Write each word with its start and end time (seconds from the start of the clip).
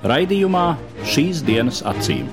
Raidījumā 0.00 0.78
šīs 1.04 1.42
dienas 1.44 1.82
acīm. 1.84 2.24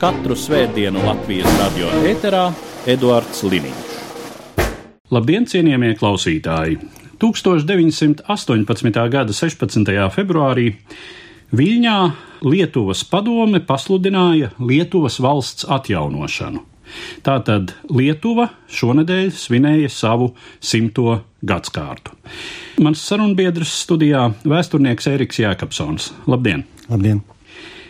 Katru 0.00 0.32
svētdienu 0.32 1.02
Latvijas 1.04 1.58
radio 1.60 1.90
eterā 2.08 2.46
Eduards 2.88 3.42
Liniņš. 3.44 3.90
Labdien, 5.12 5.44
cienījamie 5.44 5.92
klausītāji! 6.00 6.78
1918. 7.20 8.24
gada 9.12 9.36
16. 9.36 9.92
februārī 10.16 10.70
Viļņā 11.52 11.98
Lietuvas 12.48 13.04
padome 13.04 13.60
pasludināja 13.60 14.54
Lietuvas 14.56 15.20
valsts 15.20 15.68
atjaunošanu. 15.68 16.71
Tātad 17.22 17.74
Lietuva 17.90 18.48
šonadēļ 18.72 19.30
svinēja 19.36 19.90
savu 19.92 20.32
simto 20.60 21.20
gadsimtu. 21.42 22.16
Mans 22.82 23.02
sarunbiedrs 23.06 23.72
studijā- 23.84 24.32
vēsturnieks 24.54 25.06
Eriks 25.06 25.38
Jēkabsons. 25.38 26.12
Labdien! 26.26 26.64
Labdien! 26.88 27.22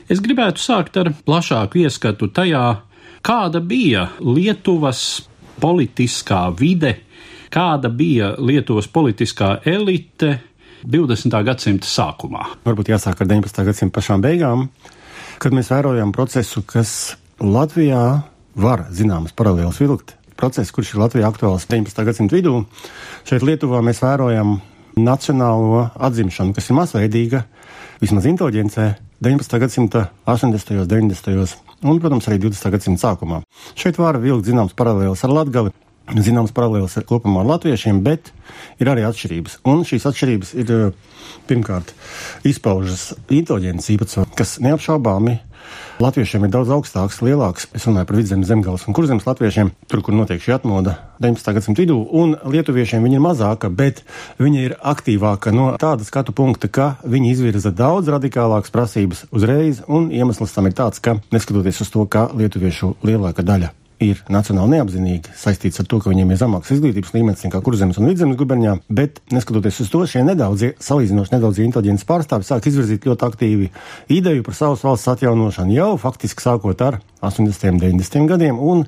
Es 0.09 0.21
gribētu 0.21 0.59
sākt 0.59 0.97
ar 1.01 1.13
plašāku 1.27 1.85
ieskatu 1.87 2.29
tajā, 2.29 2.83
kāda 3.23 3.61
bija 3.61 4.09
Lietuvas 4.21 5.23
politiskā 5.61 6.51
vide, 6.59 6.97
kāda 7.51 7.89
bija 7.89 8.35
Lietuvas 8.39 8.89
politiskā 8.89 9.61
elite 9.65 10.41
20. 10.85 11.45
gadsimta 11.47 11.87
sākumā. 11.87 12.45
Varbūt 12.67 12.91
jāsāk 12.91 13.23
ar 13.23 13.31
19. 13.31 13.65
gadsimta 13.65 14.01
pašām 14.01 14.23
beigām, 14.25 14.69
kad 15.39 15.55
mēs 15.55 15.71
vērojam 15.71 16.13
procesu, 16.13 16.65
kas 16.67 17.17
Latvijā 17.39 18.23
var 18.55 18.87
zināmas 18.93 19.35
paralēlas 19.37 19.81
vilkt. 19.83 20.17
Process, 20.37 20.73
kurš 20.75 20.95
ir 20.95 21.03
Latvijā 21.03 21.29
aktuāls 21.29 21.69
19. 21.71 22.05
gadsimta 22.07 22.37
vidū, 22.37 22.65
šeit 23.29 23.45
Lietuvā 23.47 23.83
mēs 23.85 24.01
vērojam 24.03 24.57
nacionālo 24.99 25.87
atzimšanu, 25.97 26.55
kas 26.57 26.69
ir 26.69 26.77
masveidīga, 26.77 27.45
vismaz 28.03 28.27
inteliģencē, 28.29 28.89
19. 29.23 29.61
gadsimta 29.63 30.09
80. 30.27 30.83
un 30.83 30.89
90. 30.91 31.55
un, 31.85 32.01
protams, 32.03 32.27
arī 32.29 32.41
20. 32.43 32.73
gadsimta 32.75 33.07
sākumā. 33.07 33.43
Šeit 33.79 34.01
var 34.01 34.19
vilkt 34.21 34.49
zināmas 34.49 34.75
paralēlas 34.77 35.23
ar 35.23 35.37
Latgali, 35.37 35.73
zināmas 36.11 36.53
paralēlas 36.55 36.97
ar 36.99 37.07
kopumā 37.09 37.45
ar 37.45 37.53
latviešiem, 37.53 38.03
bet 38.03 38.33
ir 38.83 38.91
arī 38.91 39.07
atšķirības. 39.07 39.61
Un 39.71 39.87
šīs 39.87 40.09
atšķirības 40.11 40.53
ir 40.59 40.75
eh, 40.75 40.83
pirmkārt 41.49 41.95
izpaužas 42.49 43.13
inteliģences 43.31 43.95
īpatsvaru, 43.95 44.35
kas 44.37 44.59
neapšaubāmi 44.65 45.39
Latviešiem 46.03 46.49
ir 46.49 46.51
daudz 46.51 46.71
augstāks, 46.75 47.21
lielāks. 47.23 47.69
Es 47.79 47.85
runāju 47.87 48.09
par 48.09 48.17
vidzemes 48.19 48.49
zemgales 48.49 48.83
un 48.91 48.97
kurzemes 48.97 49.27
latviešiem, 49.29 49.69
tur, 49.87 50.01
kur 50.03 50.17
notiek 50.17 50.41
šī 50.43 50.57
atmoda 50.57 50.97
19. 51.23 51.53
gadsimta 51.55 51.79
vidū, 51.85 52.01
un 52.19 52.33
lietuviešiem 52.43 53.05
viņa 53.07 53.21
ir 53.21 53.23
mazāka, 53.23 53.71
bet 53.71 54.01
viņa 54.43 54.65
ir 54.65 54.75
aktīvāka 54.93 55.53
no 55.55 55.69
tāda 55.79 56.03
skatu 56.03 56.35
punkta, 56.35 56.67
ka 56.67 56.89
viņi 57.07 57.31
izvirza 57.37 57.71
daudz 57.71 58.11
radikālākas 58.11 58.75
prasības 58.75 59.23
uzreiz, 59.31 59.85
un 59.87 60.11
iemesls 60.11 60.57
tam 60.57 60.67
ir 60.67 60.75
tāds, 60.81 60.99
ka 60.99 61.21
neskatoties 61.31 61.85
uz 61.87 61.95
to, 61.95 62.09
ka 62.11 62.27
lietuviešu 62.35 62.97
lielāka 63.07 63.47
daļa 63.47 63.71
ir 64.05 64.23
nacionāli 64.33 64.77
neapzinīgi 64.77 65.35
saistīts 65.39 65.83
ar 65.83 65.89
to, 65.91 66.01
ka 66.03 66.11
viņiem 66.13 66.33
ir 66.33 66.41
zemāks 66.41 66.73
izglītības 66.75 67.15
līmenis 67.17 67.45
nekā 67.47 67.61
kurzemes 67.65 68.01
un 68.01 68.11
vidzemes 68.11 68.39
guberņā, 68.41 68.77
bet 68.93 69.21
neskatoties 69.35 69.83
uz 69.85 69.93
to, 69.93 70.03
šie 70.09 70.25
nedaudzie, 70.27 70.73
salīdzinoši 70.83 71.37
nedaudzie 71.37 71.67
inteliģences 71.69 72.09
pārstāvi 72.09 72.49
sāk 72.49 72.69
izvirzīt 72.71 73.07
ļoti 73.09 73.29
aktīvi 73.29 73.71
ideju 74.19 74.47
par 74.47 74.59
savas 74.59 74.85
valsts 74.87 75.13
atjaunošanu 75.15 75.77
jau 75.77 75.93
faktiski 76.03 76.45
sākot 76.45 76.85
ar 76.85 77.01
80. 77.23 77.71
un 77.73 77.83
90. 77.87 78.27
gadiem, 78.33 78.59
un 78.59 78.87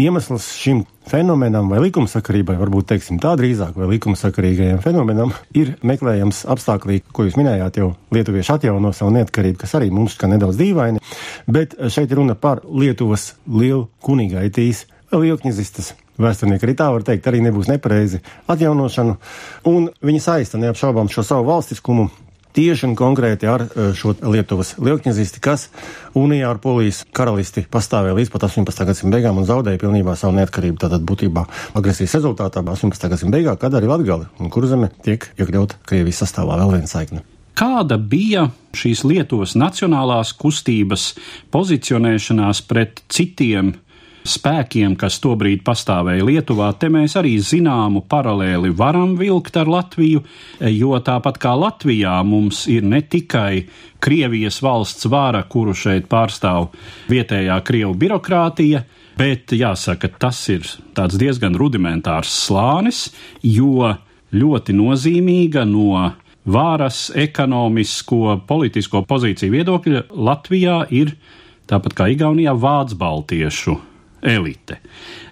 iemesls 0.00 0.48
šim 0.58 0.82
fenomenam 1.06 1.70
vai 1.70 1.80
likumsakarībai, 1.86 2.56
varbūt 2.60 2.88
teiksim 2.92 3.20
tā 3.22 3.34
drīzāk, 3.38 3.76
vai 3.78 3.88
likumsakarīgajam 3.94 4.80
fenomenam, 4.84 5.32
ir 5.56 5.74
meklējams 5.86 6.44
apstākļi, 6.52 7.02
ko 7.14 7.26
jūs 7.26 7.38
minējāt, 7.38 7.80
jau 7.80 7.92
lietuvieši 8.14 8.54
atjauno 8.56 8.92
savu 8.96 9.14
neatkarību, 9.16 9.60
kas 9.62 9.76
arī 9.78 9.92
mums 9.94 10.18
kā 10.18 10.28
nedaudz 10.30 10.58
dīvaini, 10.60 11.02
bet 11.46 11.78
šeit 11.92 12.12
runa 12.16 12.36
par 12.38 12.64
Lietuvas 12.66 13.34
lielu 13.46 13.86
kunīgaitīs 14.04 14.84
lielkņizistas. 15.14 15.94
Vēsturnieki 16.20 16.64
arī 16.64 16.74
tā 16.76 16.88
var 16.92 17.04
teikt, 17.04 17.26
arī 17.28 17.42
nebūs 17.44 17.68
nepareizi 17.68 18.22
atjaunošanu, 18.52 19.18
un 19.68 19.90
viņi 20.04 20.22
saista 20.24 20.60
neapšaubām 20.60 21.12
šo 21.12 21.24
savu 21.26 21.48
valstiskumu 21.50 22.08
tieši 22.56 22.88
un 22.88 22.96
konkrēti 22.98 23.48
ar 23.50 23.66
eh, 23.66 23.92
šo 23.96 24.14
Lietuvas 24.24 24.74
lielkņazisti, 24.80 25.42
kas 25.44 25.68
unijā 26.16 26.50
ar 26.50 26.60
Polijas 26.62 27.02
karalisti 27.16 27.66
pastāvēja 27.70 28.16
līdz 28.16 28.32
pat 28.32 28.48
18. 28.48 28.88
gadsimta 28.90 29.14
beigām 29.16 29.40
un 29.40 29.48
zaudēja 29.48 29.82
pilnībā 29.82 30.16
savu 30.18 30.36
neatkarību. 30.40 30.80
Tātad 30.86 31.06
būtībā 31.06 31.46
agresijas 31.78 32.18
rezultātā 32.18 32.64
18. 32.64 33.08
gadsimta 33.12 33.36
beigā, 33.36 33.56
kad 33.60 33.76
arī 33.76 33.90
Latgali 33.92 34.28
un 34.40 34.52
Kurzeme 34.52 34.90
tiek 35.04 35.28
iekļauta 35.36 35.80
Krievijas 35.86 36.24
sastāvā 36.24 36.58
vēl 36.62 36.78
viena 36.78 36.90
saikne. 36.90 37.24
Kāda 37.56 37.96
bija 37.96 38.50
šīs 38.76 39.00
Lietuvas 39.08 39.54
nacionālās 39.56 40.34
kustības 40.36 41.14
pozicionēšanās 41.54 42.60
pret 42.68 43.00
citiem 43.08 43.72
spēkiem, 44.28 44.96
kas 44.98 45.18
tobrīd 45.22 45.62
pastāvēja 45.66 46.24
Lietuvā, 46.26 46.72
te 46.78 46.90
mēs 46.92 47.16
arī 47.18 47.36
zināmu 47.42 48.02
paralēli 48.10 48.72
varam 48.76 49.14
vilkt 49.18 49.56
ar 49.60 49.70
Latviju, 49.70 50.22
jo 50.72 51.00
tāpat 51.06 51.40
kā 51.42 51.54
Latvijā 51.58 52.18
mums 52.26 52.64
ir 52.72 52.86
ne 52.86 53.02
tikai 53.02 53.66
Krievijas 54.02 54.60
valsts 54.62 55.08
vāra, 55.10 55.42
kuru 55.48 55.74
šeit 55.74 56.10
pārstāv 56.10 56.68
vietējā 57.10 57.56
Krievu 57.66 57.94
birokrātija, 57.98 58.84
bet 59.16 59.54
jāsaka, 59.56 60.10
tas 60.20 60.42
ir 60.52 60.66
diezgan 60.94 61.56
rudimentārs 61.56 62.34
slānis, 62.46 63.08
jo 63.42 63.94
ļoti 64.36 64.76
nozīmīga 64.76 65.64
no 65.68 66.12
vāras 66.46 67.08
ekonomisko, 67.16 68.42
politisko 68.46 69.02
pozīciju 69.08 69.56
viedokļa 69.56 70.06
Latvijā 70.14 70.78
ir 70.94 71.16
tāpat 71.70 71.96
kā 71.98 72.08
Igaunijā 72.14 72.54
vācu 72.54 72.98
baltiešu 73.00 73.76
elite. 74.26 74.80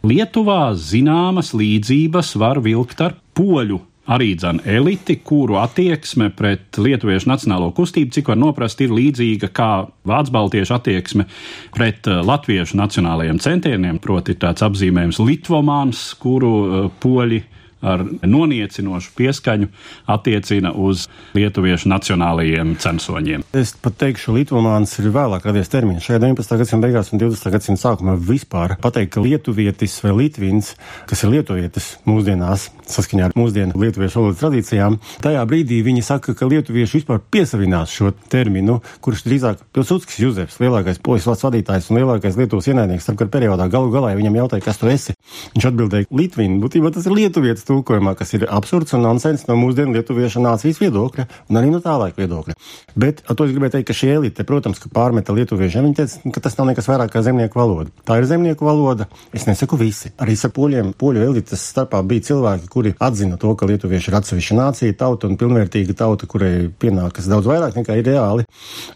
Lietuvā 0.07 0.75
zināmas 0.79 1.53
līdzības 1.57 2.35
var 2.41 2.63
vilkt 2.65 3.03
ar 3.05 3.19
poļu. 3.37 3.81
Arī 4.05 4.35
dzan 4.37 4.59
eliti, 4.69 5.17
kuru 5.25 5.57
attieksme 5.57 6.27
pret 6.37 6.77
lietuviešu 6.77 7.31
nacionālo 7.31 7.71
kustību, 7.73 8.13
cik 8.13 8.27
var 8.29 8.37
noprast, 8.37 8.83
ir 8.85 8.93
līdzīga 8.93 9.49
kā 9.57 9.69
vācu 10.05 10.35
baltiešu 10.35 10.75
attieksme 10.77 11.25
pret 11.73 12.05
uh, 12.13 12.21
latviešu 12.21 12.77
nacionālajiem 12.77 13.41
centieniem, 13.41 14.03
proti 14.05 14.37
tāds 14.37 14.67
apzīmējums 14.67 15.23
Litvomāns, 15.25 16.05
kuru 16.21 16.53
uh, 16.53 16.91
poļi 17.01 17.41
ar 17.85 18.05
noniecinošu 18.25 19.13
pieskaņu 19.19 19.69
attiecina 20.11 20.73
uz 20.73 21.07
lietuviešu 21.37 21.91
nacionālajiem 21.93 22.75
censoņiem. 22.81 23.45
Es 23.55 23.75
pat 23.81 23.99
teikšu, 24.01 24.35
Lietuvāns 24.35 24.97
ir 24.99 25.11
vēlāk 25.15 25.45
radies 25.47 25.71
termins. 25.73 26.05
Šajā 26.07 26.23
19. 26.25 26.57
gadsimta 26.61 26.89
beigās 26.89 27.13
un 27.13 27.21
20. 27.23 27.53
gadsimta 27.55 27.83
sākumā 27.85 28.17
vispār 28.19 28.77
pateikt, 28.83 29.15
ka 29.15 29.23
lietuvietis 29.25 29.99
vai 30.05 30.15
litvins, 30.25 30.73
kas 31.11 31.25
ir 31.25 31.35
lietuvietis 31.37 31.91
mūsdienās, 32.09 32.69
saskaņā 32.91 33.29
ar 33.29 33.37
mūsdienu 33.39 33.79
lietuviešu 33.81 34.21
valodas 34.21 34.41
tradīcijām, 34.43 34.99
tajā 35.25 35.45
brīdī 35.49 35.81
viņi 35.87 36.05
saka, 36.05 36.35
ka 36.37 36.49
lietuvieši 36.51 37.01
vispār 37.01 37.23
piesavinās 37.35 37.93
šo 37.95 38.13
terminu, 38.33 38.81
kurš 39.05 39.25
drīzāk 39.29 39.63
Pilsudskis 39.75 40.21
Juzefs, 40.23 40.59
lielākais 40.63 41.01
polijas 41.05 41.29
valsts 41.31 41.47
vadītājs 41.47 41.91
un 41.91 42.01
lielākais 42.01 42.39
Lietuvas 42.39 42.69
ienaidnieks 42.71 43.07
starpkara 43.07 43.33
periodā, 43.33 43.69
galu 43.73 43.93
galā 43.95 44.13
ja 44.13 44.19
viņam 44.19 44.39
jautāja, 44.43 44.65
kas 44.65 44.81
tu 44.81 44.91
esi. 44.91 45.15
Viņš 45.55 45.69
atbildēja, 45.71 46.11
Litvini, 46.15 46.61
būtībā 46.63 46.93
tas 46.95 47.07
ir 47.09 47.17
lietuvietis 47.17 47.67
tulkojumā, 47.75 48.15
kas 48.19 48.35
ir 48.39 48.47
absurds 48.49 48.95
un 48.97 49.05
nonsens 49.05 49.47
no 49.49 49.57
mūsdienu 49.59 49.97
lietuviešu 49.99 50.43
nācijas 50.45 50.81
viedokļa 50.83 51.27
un 51.51 51.61
arī 51.61 51.73
no 51.73 51.81
tā 51.85 51.97
laika 52.01 52.23
viedokļa. 52.23 52.57
Bet 52.99 53.25
ar 53.27 53.39
to 53.39 53.47
es 53.49 53.55
gribēju 53.55 53.77
teikt, 53.77 53.89
ka 53.91 53.97
šī 53.99 54.13
elite, 54.15 54.47
protams, 54.47 54.81
ka 54.83 54.91
pārmeta 54.95 55.35
lietuviešiem, 55.35 55.89
viņi 55.89 55.99
teica, 55.99 56.33
ka 56.35 56.45
tas 56.45 56.59
nav 56.59 56.71
nekas 56.71 56.89
vairāk 56.91 57.13
kā 57.15 57.23
zemnieku 57.27 57.59
valoda. 57.59 57.91
Tā 58.07 58.19
ir 58.21 58.29
zemnieku 58.31 58.67
valoda. 58.67 59.09
Es 59.35 59.49
nesaku 59.49 59.79
visi. 59.81 60.13
Arī 60.23 60.37
ar 60.37 60.53
poļiem, 60.55 60.93
poļu 61.01 61.25
elites 61.27 61.65
starpā 61.73 62.03
bija 62.07 62.29
cilvēki, 62.31 62.71
kuri 62.71 62.95
atzina 63.03 63.39
to, 63.41 63.55
ka 63.59 63.69
lietuvieši 63.71 64.11
ir 64.13 64.19
atsevišķa 64.21 64.59
nācija, 64.61 64.99
tauta 65.01 65.31
un 65.31 65.39
pilnvērtīga 65.41 65.97
tauta, 65.99 66.29
kurai 66.31 66.69
pienākas 66.69 67.29
daudz 67.31 67.51
vairāk 67.51 67.79
nekā 67.81 67.99
ideāli. 68.03 68.47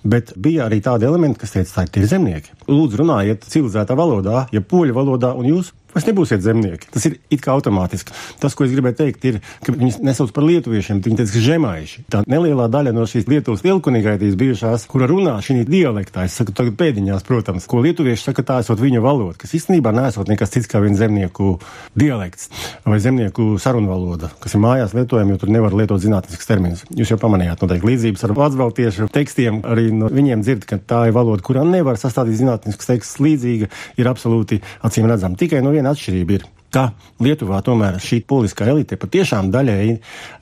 Bet 0.05 0.35
bija 0.37 0.69
arī 0.69 0.81
tādi 0.85 1.09
elementi, 1.09 1.43
kas 1.43 1.57
teica, 1.57 1.85
tā 1.89 2.03
ir 2.03 2.09
zemnieki. 2.11 2.55
Lūdzu, 2.71 3.03
runājiet 3.03 3.49
civilizētā 3.49 3.97
valodā, 3.99 4.47
ja 4.55 4.63
poļu 4.63 4.97
valodā 4.97 5.35
un 5.39 5.51
jūs 5.51 5.73
Jūs 5.99 6.07
nebūsiet 6.07 6.45
zemnieki. 6.45 6.91
Tas 6.95 7.07
ir 7.09 7.19
it 7.35 7.43
kā 7.43 7.53
automātiski. 7.57 8.15
Tas, 8.39 8.55
ko 8.55 8.67
es 8.67 8.73
gribēju 8.75 8.99
teikt, 9.01 9.25
ir, 9.27 9.41
ka 9.67 9.75
viņus 9.75 9.99
nesauc 10.07 10.31
par 10.35 10.47
lietuviešiem, 10.47 11.03
viņi 11.03 11.19
teica, 11.19 11.43
žemaiši. 11.49 12.05
Tā 12.15 12.23
nelielā 12.31 12.69
daļa 12.71 12.95
no 12.95 13.07
šīs 13.09 13.27
Lietuvas 13.29 13.65
lielkunīgaitīs 13.67 14.37
bijušās, 14.39 14.87
kura 14.91 15.09
runā 15.11 15.35
šī 15.43 15.65
dialektā, 15.69 16.29
es 16.29 16.39
saku 16.39 16.55
tagad 16.55 16.79
pēdiņās, 16.79 17.27
protams, 17.27 17.67
ko 17.69 17.83
lietuvieši 17.83 18.29
saka, 18.29 18.45
tā 18.47 18.61
esot 18.63 18.79
viņa 18.81 19.03
valoda, 19.03 19.35
kas 19.43 19.57
īstenībā 19.59 19.91
nesot 19.97 20.31
nekas 20.31 20.55
cits 20.55 20.71
kā 20.71 20.81
viens 20.85 21.01
zemnieku 21.01 21.57
dialekts 21.99 22.49
vai 22.87 23.01
zemnieku 23.03 23.57
sarunvaloda, 23.61 24.31
kas 24.43 24.55
ir 24.55 24.63
mājās 24.63 24.95
lietojama, 24.97 25.35
jo 25.35 25.43
tur 25.43 25.53
nevar 25.53 25.75
lietot 25.77 26.03
zinātnisks 26.03 26.49
termins. 26.49 26.85
Jūs 26.95 27.13
jau 27.13 27.19
pamanījāt 27.21 27.65
noteikti 27.65 27.91
līdzības 27.91 28.27
ar 28.29 28.37
vācu 28.39 29.11
tekstiem, 29.15 29.61
arī 29.67 29.89
no 29.95 30.11
viņiem 30.13 30.45
dzird, 30.47 30.67
ka 30.69 30.79
tā 30.79 31.03
ir 31.09 31.17
valoda, 31.17 31.43
kurā 31.45 31.65
nevar 31.67 31.99
sastādīt 32.01 32.39
zinātnisks 32.41 32.89
teksts 32.89 33.21
līdzīga, 33.25 33.69
ir 33.99 34.11
absolūti 34.11 34.61
acīm 34.87 35.09
redzama. 35.11 35.39
Tikai 35.39 35.63
no 35.65 35.73
viena 35.75 35.88
atšķirība 35.93 36.39
ir 36.39 36.47
ka 36.75 36.91
Lietuvā 37.23 37.61
tomēr 37.65 37.97
šī 38.03 38.21
politiskā 38.29 38.69
elite 38.71 38.99
patiešām 39.01 39.49
daļēji 39.53 39.97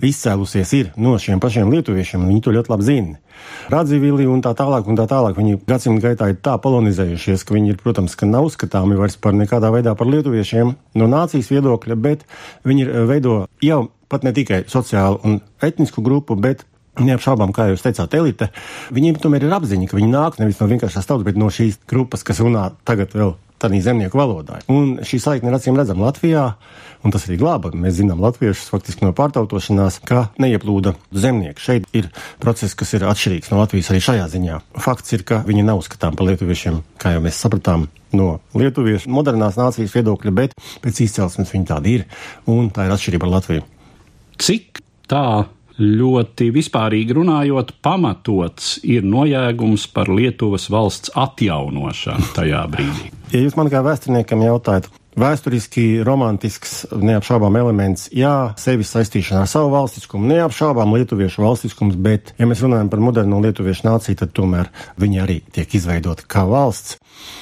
izcēlusies 0.08 0.72
ir 0.78 0.90
no 1.00 1.14
šiem 1.22 1.40
pašiem 1.42 1.70
lietuviešiem, 1.72 2.26
viņi 2.26 2.42
to 2.44 2.54
ļoti 2.56 2.72
labi 2.72 2.86
zina. 2.86 3.18
Radzivili 3.70 4.26
un 4.30 4.42
tā 4.44 4.52
tālāk, 4.58 4.88
un 4.90 4.98
tā 4.98 5.06
tālāk. 5.10 5.36
Viņi 5.38 5.60
gadsimtu 5.68 6.02
gaitā 6.02 6.30
ir 6.32 6.38
tā 6.42 6.56
polonizējušies, 6.62 7.44
ka 7.46 7.54
viņi 7.54 7.74
ir, 7.74 7.80
protams, 7.82 8.16
ka 8.18 8.28
nav 8.28 8.48
uzskatāmi 8.48 8.98
vairs 8.98 9.18
par 9.20 9.36
nekādā 9.36 9.70
veidā 9.74 9.94
par 9.98 10.10
lietuviešiem 10.10 10.72
no 10.98 11.10
nācijas 11.10 11.50
viedokļa, 11.52 11.98
bet 12.00 12.24
viņi 12.66 12.86
ir 12.86 12.94
veido 13.10 13.42
jau 13.62 13.84
pat 14.10 14.26
ne 14.26 14.32
tikai 14.34 14.64
sociālu 14.70 15.20
un 15.26 15.40
etnisku 15.62 16.02
grupu, 16.02 16.36
bet 16.38 16.64
Neapšaubām, 16.96 17.52
kā 17.52 17.68
jūs 17.70 17.84
teicāt, 17.84 18.14
elite. 18.16 18.48
Viņiem 18.96 19.18
tomēr 19.20 19.44
ir 19.44 19.56
apziņa, 19.56 19.90
ka 19.90 19.98
viņi 19.98 20.12
nāk 20.12 20.38
nevis 20.40 20.62
no 20.62 20.70
vienkāršās 20.70 21.08
tautas, 21.08 21.26
bet 21.26 21.36
no 21.36 21.50
šīs 21.52 21.82
grupas, 21.90 22.24
kas 22.24 22.40
runā 22.40 22.70
tagad 22.88 23.12
vēl 23.16 23.34
tādā 23.60 23.80
zemnieku 23.80 24.18
valodā. 24.18 24.60
Un 24.72 24.98
šī 25.04 25.20
saikne 25.22 25.50
ir 25.50 25.56
acīm 25.56 25.76
redzama 25.78 26.08
Latvijā, 26.08 26.44
un 27.04 27.14
tas 27.14 27.24
arī 27.28 27.38
glāba. 27.40 27.72
Mēs 27.76 27.98
zinām 28.00 28.20
latviešus 28.24 28.70
faktiski 28.72 29.06
no 29.06 29.12
pārtautošanās, 29.16 29.98
ka 30.06 30.26
neieplūda 30.42 30.94
zemnieki. 31.12 31.62
Šeit 31.62 31.88
ir 31.96 32.10
process, 32.42 32.76
kas 32.78 32.94
ir 32.96 33.06
atšķirīgs 33.08 33.52
no 33.52 33.60
Latvijas 33.62 33.90
arī 33.92 34.02
šajā 34.08 34.28
ziņā. 34.36 34.60
Fakts 34.82 35.16
ir, 35.16 35.24
ka 35.28 35.42
viņi 35.46 35.66
nav 35.66 35.82
uzskatām 35.82 36.18
par 36.18 36.28
lietuviešiem, 36.30 36.80
kā 37.00 37.16
jau 37.16 37.24
mēs 37.24 37.40
sapratām. 37.40 37.88
No 38.16 38.38
lietuviešu 38.56 39.10
modernās 39.12 39.58
nācijas 39.60 39.94
viedokļa, 39.96 40.32
bet 40.36 40.56
pēc 40.84 41.02
izcelsmes 41.04 41.52
viņi 41.52 41.68
tādi 41.72 41.98
ir, 41.98 42.06
un 42.48 42.70
tā 42.72 42.86
ir 42.86 42.94
atšķirība 42.96 43.28
ar 43.28 43.36
Latviju. 43.38 43.66
Cik 44.40 44.82
tā 45.10 45.26
ļoti 45.80 46.50
vispārīgi 46.54 47.16
runājot, 47.16 47.74
pamatots 47.84 48.76
ir 48.86 49.06
nojēgums 49.06 49.88
par 49.92 50.10
Lietuvas 50.12 50.70
valsts 50.72 51.12
atjaunošanu 51.14 52.32
tajā 52.36 52.62
brīdī. 52.72 53.10
Ja 53.34 53.42
jūs 53.42 53.58
man 53.58 53.72
kā 53.72 53.82
vēsturniekam 53.84 54.46
jautājat, 54.46 54.88
Vēsturiski 55.16 56.02
romantisks, 56.04 56.82
neapšaubām 56.92 57.54
elements, 57.56 58.10
jā, 58.12 58.50
sevis 58.60 58.90
saistīšana 58.92 59.46
ar 59.46 59.48
savu 59.48 59.70
valstiskumu, 59.72 60.28
neapšaubām 60.28 60.92
lietuviešu 60.92 61.40
valstiskums, 61.40 61.96
bet, 61.96 62.34
ja 62.36 62.44
mēs 62.44 62.60
runājam 62.60 62.92
par 62.92 63.00
moderno 63.00 63.40
lietuviešu 63.40 63.88
nāciju, 63.88 64.20
tad 64.20 64.36
tomēr 64.36 64.68
viņi 65.00 65.22
arī 65.24 65.38
tiek 65.56 65.72
izveidoti 65.80 66.28
kā 66.28 66.44
valsts. 66.44 66.98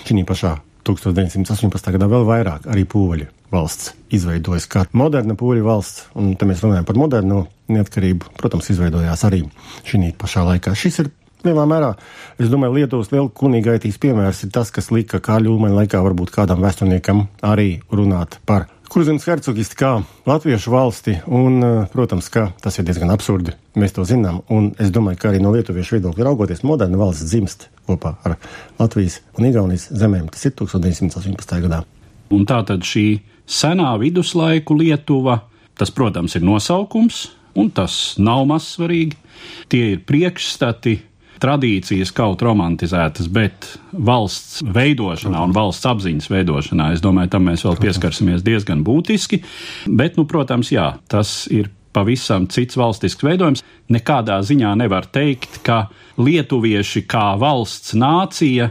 Šī 0.06 0.22
pašā 0.22 0.60
1918. 0.86 1.96
gadā 1.98 2.12
vēl 2.14 2.30
vairāk 2.30 2.70
arī 2.70 2.86
pūļu 2.86 3.33
valsts 3.52 3.92
izveidojas 4.14 4.68
kā 4.70 4.86
moderna 4.92 5.36
pūļu 5.38 5.66
valsts, 5.66 6.08
un 6.18 6.34
te 6.38 6.48
mēs 6.48 6.62
runājam 6.64 6.86
par 6.88 6.98
modernu 7.00 7.44
neatkarību, 7.72 8.34
protams, 8.38 8.70
izveidojās 8.72 9.24
arī 9.26 9.44
šī 9.88 10.12
pašā 10.20 10.44
laikā. 10.48 10.74
Šis 10.78 11.02
ir 11.04 11.10
lielā 11.44 11.64
mērā, 11.68 11.92
es 12.40 12.52
domāju, 12.52 12.78
Lietuvas 12.78 13.10
liela 13.12 13.28
kunīgaitīs 13.28 14.00
piemērs 14.00 14.44
ir 14.46 14.52
tas, 14.54 14.72
kas 14.74 14.90
lika 14.94 15.20
Kāļu 15.24 15.56
Ulmaņa 15.56 15.82
laikā 15.82 16.00
varbūt 16.04 16.32
kādam 16.34 16.64
vēsturniekam 16.64 17.26
arī 17.44 17.82
runāt 17.92 18.40
par 18.48 18.68
Kurzemes 18.94 19.24
hercogisti 19.26 19.74
kā 19.74 19.88
latviešu 20.28 20.70
valsti, 20.70 21.16
un, 21.26 21.64
eh, 21.64 21.86
protams, 21.90 22.28
ka 22.30 22.52
tas 22.62 22.78
ir 22.78 22.84
diezgan 22.84 23.10
absurdi. 23.10 23.50
Mēs 23.74 23.92
to 23.92 24.04
zinām, 24.04 24.42
un 24.48 24.74
es 24.78 24.90
domāju, 24.90 25.18
ka 25.18 25.28
arī 25.30 25.40
no 25.40 25.50
lietuviešu 25.50 25.98
viedokļa 25.98 26.24
raugoties, 26.24 26.62
moderna 26.62 26.96
valsts 26.96 27.24
dzimst 27.24 27.68
kopā 27.88 28.14
ar 28.24 28.36
Latvijas 28.78 29.20
un 29.36 29.46
Igaunijas 29.46 29.88
zemēm. 29.90 30.30
Tas 30.30 30.44
ir 30.44 30.52
1918. 30.52 31.60
gadā. 31.60 31.84
Un 32.30 32.46
tā 32.46 32.64
tad 32.64 32.80
šī 32.80 33.20
senā 33.46 33.94
viduslaiku 34.00 34.76
Lietuva, 34.78 35.40
tas, 35.78 35.90
protams, 35.94 36.36
ir 36.36 36.44
nosaukums, 36.46 37.26
un 37.58 37.70
tas 37.74 38.14
nav 38.18 38.44
mazsvarīgi. 38.50 39.18
Tie 39.70 39.94
ir 39.94 40.04
priekšstati 40.06 40.94
tradīcijas 41.42 42.12
kaut 42.14 42.42
romantizētas, 42.44 43.28
bet 43.32 43.66
valsts 43.92 44.62
veidošanā 44.64 45.42
un 45.44 45.54
valsts 45.54 45.88
apziņas 45.90 46.30
veidošanā, 46.32 46.92
es 46.94 47.02
domāju, 47.04 47.34
tam 47.34 47.48
mēs 47.50 47.64
vēl 47.66 47.80
pieskarsimies 47.82 48.44
diezgan 48.46 48.84
būtiski. 48.86 49.42
Bet, 49.90 50.16
nu, 50.18 50.28
protams, 50.30 50.72
jā, 50.72 50.94
tas 51.10 51.44
ir 51.52 51.68
pavisam 51.94 52.48
cits 52.50 52.78
valstisks 52.78 53.26
veidojums. 53.26 53.62
Nekādā 53.92 54.40
ziņā 54.46 54.72
nevar 54.80 55.06
teikt, 55.12 55.60
ka 55.66 55.84
lietuvieši 56.18 57.04
kā 57.10 57.34
valsts 57.40 57.94
nācija 57.98 58.70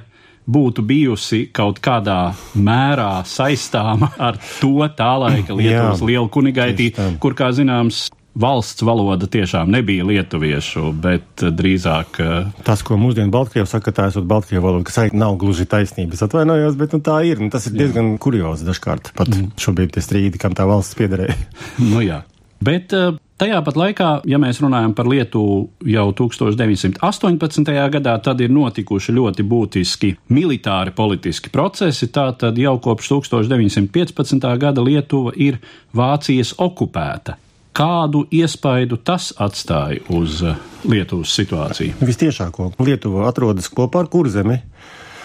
būtu 0.50 0.84
bijusi 0.88 1.46
kaut 1.56 1.80
kādā 1.84 2.34
mērā 2.56 3.24
saistāma 3.28 4.12
ar 4.18 4.40
to 4.60 4.76
tā 4.98 5.14
laika 5.26 5.56
Lietuvas 5.56 6.04
lielu 6.04 6.28
kunigaitī, 6.32 6.92
kur, 7.24 7.38
kā 7.38 7.52
zināms, 7.56 8.10
valsts 8.34 8.82
valoda 8.82 9.28
tiešām 9.30 9.70
nebija 9.72 10.06
lietuviešu, 10.08 10.90
bet 11.02 11.44
drīzāk. 11.54 12.20
Eh, 12.24 12.64
tas, 12.66 12.82
ko 12.86 12.98
mūsdienu 12.98 13.34
Baltkrievs 13.34 13.76
saka, 13.76 13.94
tā 13.94 14.08
esot 14.10 14.26
Baltkrievu 14.30 14.66
valoda, 14.66 14.88
kas 14.90 15.14
nav 15.14 15.38
gluži 15.42 15.68
taisnības, 15.70 16.26
atvainojos, 16.26 16.78
bet 16.80 16.98
nu, 16.98 17.02
tā 17.06 17.20
ir. 17.30 17.42
Nu, 17.44 17.52
tas 17.54 17.70
ir 17.70 17.78
diezgan 17.78 18.16
kuriozi 18.18 18.66
dažkārt. 18.68 19.14
Pat 19.18 19.30
mm. 19.30 19.54
šobrīd 19.62 19.94
tie 19.94 20.06
strīdi, 20.06 20.42
kam 20.42 20.58
tā 20.58 20.66
valsts 20.70 20.98
piederēja. 20.98 21.38
nu 21.94 22.02
jā. 22.02 22.24
Bet 22.64 22.94
eh, 22.96 23.12
tajā 23.42 23.60
pat 23.66 23.78
laikā, 23.80 24.10
ja 24.30 24.40
mēs 24.42 24.62
runājam 24.64 24.94
par 24.96 25.08
Lietuvu 25.10 25.58
jau 25.90 26.06
1918. 26.16 27.72
gadā, 27.96 28.16
tad 28.24 28.42
ir 28.44 28.54
notikuši 28.54 29.16
ļoti 29.18 29.46
būtiski 29.50 30.12
militāri 30.34 30.94
politiski 30.96 31.52
procesi. 31.54 32.12
Tātad 32.14 32.60
jau 32.60 32.78
kopš 32.84 33.10
1915. 33.18 34.52
gada 34.62 34.84
Lietuva 34.86 35.34
ir 35.36 35.60
Vācijas 35.96 36.56
okupēta. 36.64 37.40
Kādu 37.74 38.28
iespaidu 38.30 39.00
tas 39.02 39.32
atstāja 39.42 40.04
uz 40.14 40.44
eh, 40.46 40.60
Lietuvas 40.88 41.34
situāciju? 41.34 41.98
Vistiešāko 42.06 42.72
Lietuva 42.86 43.28
atrodas 43.32 43.72
kopā 43.74 44.06
ar 44.06 44.12
Kurzemi. 44.14 44.62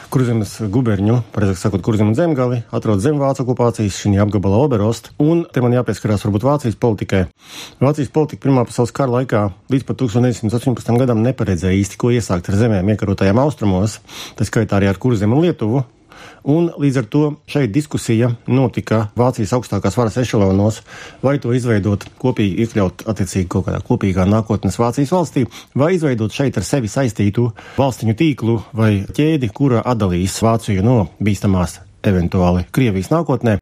Kurzemes 0.08 0.54
guberņu, 0.72 1.18
precīzāk 1.34 1.58
sakot, 1.60 1.82
Kurzemes 1.84 2.16
zemgali, 2.16 2.62
atrodas 2.72 3.04
zem 3.04 3.18
Vācijas 3.20 3.44
okupācijas, 3.44 3.98
šī 4.00 4.14
apgabala 4.22 4.62
Oberost, 4.64 5.10
un 5.20 5.42
te 5.52 5.60
man 5.60 5.74
jāpieskarās 5.76 6.24
varbūt 6.24 6.46
Vācijas 6.48 6.78
politikai. 6.80 7.26
Vācijas 7.82 8.08
politika 8.14 8.46
Pirmā 8.46 8.64
pasaules 8.64 8.94
kara 8.96 9.18
laikā 9.18 9.42
līdz 9.68 9.84
pat 9.84 10.00
1918. 10.00 10.96
gadam 11.02 11.20
neparedzēja 11.26 11.76
īsti, 11.82 12.00
ko 12.00 12.14
iesākt 12.16 12.48
ar 12.48 12.56
zemēm 12.56 12.88
iekarotajām 12.94 13.42
austrumos, 13.44 13.98
tā 14.38 14.48
skaitā 14.48 14.80
arī 14.80 14.88
ar 14.88 15.02
Kurzem 15.02 15.36
un 15.36 15.44
Lietuvu, 15.44 15.84
Un 16.48 16.70
līdz 16.80 17.00
ar 17.02 17.08
to 17.12 17.24
šeit 17.50 17.72
diskusija 17.74 18.30
notika 18.46 19.08
Vācijas 19.18 19.52
augstākās 19.56 19.98
varas 19.98 20.18
ešalonos, 20.22 20.82
vai 21.22 21.36
to 21.42 21.52
izveidot 21.56 22.06
kopīgi, 22.20 22.64
iekļaut 22.64 23.04
attiecīgi 23.10 23.48
kaut 23.52 23.68
kādā 23.68 23.82
kopīgā 23.84 24.28
nākotnes 24.28 24.78
Vācijas 24.80 25.12
valstī, 25.14 25.44
vai 25.78 25.94
izveidot 25.96 26.34
šeit 26.34 26.56
ar 26.60 26.66
sevi 26.66 26.90
saistītu 26.92 27.50
valstiņu 27.78 28.16
tīklu 28.18 28.62
vai 28.78 28.94
ķēdi, 29.04 29.52
kura 29.54 29.84
atdalīs 29.84 30.40
Vāciju 30.44 30.86
no 30.86 31.02
bīstamās 31.20 31.80
eventuāli 32.06 32.66
Krievijas 32.74 33.10
nākotnē. 33.12 33.58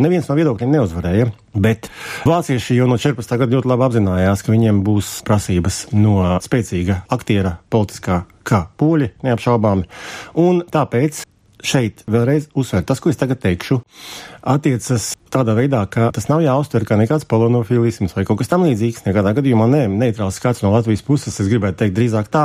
Neviens 0.00 0.28
no 0.30 0.36
viedokļiem 0.38 0.72
neuzvarēja, 0.76 1.28
bet 1.54 1.90
vācieši 2.28 2.78
jau 2.78 2.88
no 2.90 2.98
14. 3.00 3.36
gada 3.36 3.56
ļoti 3.56 3.70
labi 3.72 3.86
apzinājās, 3.88 4.44
ka 4.44 4.54
viņiem 4.54 4.82
būs 4.86 5.12
prasības 5.26 5.84
no 5.96 6.18
spēcīga 6.44 7.02
aktiera 7.12 7.56
politiskā 7.72 8.24
kā 8.46 8.66
poļi, 8.80 9.12
neapšaubāmi. 9.26 9.88
Un 10.40 10.62
tāpēc 10.72 11.24
šeit 11.64 12.02
vēlreiz 12.10 12.50
uzsvērt 12.56 12.88
tas, 12.88 13.00
ko 13.00 13.12
es 13.12 13.20
tagad 13.20 13.40
teikšu, 13.42 13.80
attiecas 14.46 15.14
tādā 15.32 15.56
veidā, 15.56 15.82
ka 15.90 16.08
tas 16.14 16.28
nav 16.30 16.42
jāuztver 16.44 16.86
kā 16.86 16.96
nekāds 16.98 17.26
polonofīlisms 17.28 18.14
vai 18.16 18.24
kaut 18.28 18.40
kas 18.40 18.50
tam 18.50 18.64
līdzīgs. 18.66 19.04
Nekādā 19.08 19.34
gadījumā 19.36 19.66
nē, 19.70 19.82
neitrāls 19.90 20.38
skats 20.38 20.62
no 20.64 20.70
Latvijas 20.72 21.04
puses, 21.06 21.34
es 21.34 21.50
gribētu 21.50 21.82
teikt 21.82 21.96
drīzāk 21.98 22.30
tā. 22.32 22.44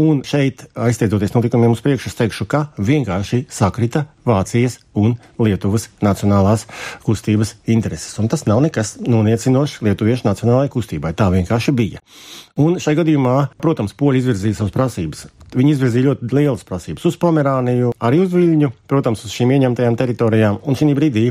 Un 0.00 0.22
šeit, 0.26 0.66
aizteicoties 0.74 1.34
notikumiem 1.36 1.74
uz 1.74 1.82
priekšu, 1.84 2.10
es 2.10 2.18
teikšu, 2.18 2.48
ka 2.50 2.64
vienkārši 2.80 3.44
sakrita 3.52 4.06
Vācijas 4.28 4.78
un 4.98 5.16
Lietuvas 5.42 5.88
nacionālās 6.04 6.66
kustības 7.06 7.56
intereses. 7.66 8.16
Un 8.22 8.30
tas 8.32 8.46
nav 8.48 8.62
nekas 8.64 8.96
noniecinošs 9.02 9.82
Lietuviešu 9.84 10.28
nacionālajai 10.30 10.72
kustībai. 10.72 11.14
Tā 11.18 11.28
vienkārši 11.34 11.76
bija. 11.76 12.02
Un 12.60 12.80
šajā 12.82 13.02
gadījumā, 13.02 13.36
protams, 13.62 13.96
poļi 13.98 14.22
izvirzīja 14.24 14.62
savas 14.62 14.74
prasības. 14.74 15.26
Viņi 15.52 15.74
izvirzīja 15.74 16.08
ļoti 16.08 16.30
lielas 16.32 16.64
prasības 16.68 17.04
uz 17.10 17.18
Pomerāniju, 17.20 17.92
arī 18.00 18.22
uz 18.24 18.32
Viļņu, 18.32 18.72
protams, 18.88 19.24
uz 19.26 19.34
šīm 19.36 19.52
ieņemtajām 19.58 19.98
teritorijām. 20.00 20.58
Un 20.64 20.78
šī 20.78 20.90
brīdī 20.96 21.26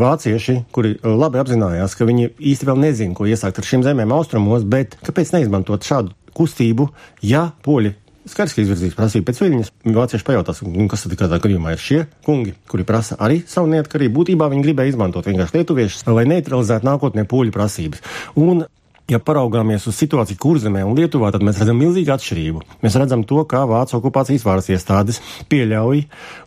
vācieši, 0.00 0.62
kuri 0.72 0.96
uh, 0.96 1.12
labi 1.20 1.42
apzinājās, 1.42 1.96
ka 1.98 2.08
viņi 2.08 2.32
īsti 2.38 2.68
vēl 2.68 2.82
nezina, 2.86 3.16
ko 3.18 3.28
iesākt 3.28 3.60
ar 3.60 3.68
šīm 3.68 3.84
zemēm 3.84 4.14
austrumos, 4.16 4.64
bet 4.64 4.96
kāpēc 5.04 5.34
neizmantot 5.36 5.84
šādu 5.84 6.16
kustību, 6.38 6.88
ja 7.24 7.50
poļi 7.66 7.96
Skaidrs, 8.28 8.52
ka 8.52 8.60
izvirzīs 8.60 8.96
prasību 8.96 9.24
pēc 9.28 9.38
viņas. 9.40 9.70
Vācieši 9.96 10.26
pajautās, 10.26 10.60
kas 10.92 11.04
tad 11.04 11.14
kādā 11.16 11.38
gadījumā 11.40 11.72
ir 11.72 11.80
šie 11.80 12.00
kungi, 12.26 12.52
kuri 12.68 12.84
prasa 12.88 13.16
arī 13.24 13.40
savu 13.48 13.70
neatkarību. 13.72 14.14
Būtībā 14.18 14.50
viņi 14.52 14.66
gribēja 14.66 14.92
izmantot 14.92 15.28
vienkārši 15.28 15.56
lietuviešus, 15.56 16.04
lai 16.12 16.26
neutralizētu 16.28 16.88
nākotnē 16.88 17.24
poļu 17.30 17.54
prasības. 17.54 18.04
Un 18.36 18.66
Ja 19.08 19.16
paraugāmies 19.24 19.86
uz 19.88 19.96
situāciju 19.96 20.36
Kurzemē 20.36 20.82
un 20.84 20.92
Lietuvā, 20.98 21.30
tad 21.32 21.40
mēs 21.40 21.56
redzam 21.62 21.78
milzīgu 21.80 22.12
atšķirību. 22.12 22.60
Mēs 22.82 22.98
redzam 23.00 23.22
to, 23.24 23.38
kā 23.48 23.62
Vācu 23.64 23.96
okupācijas 23.96 24.44
varas 24.44 24.68
iestādes 24.68 25.22
pieļauj 25.48 26.02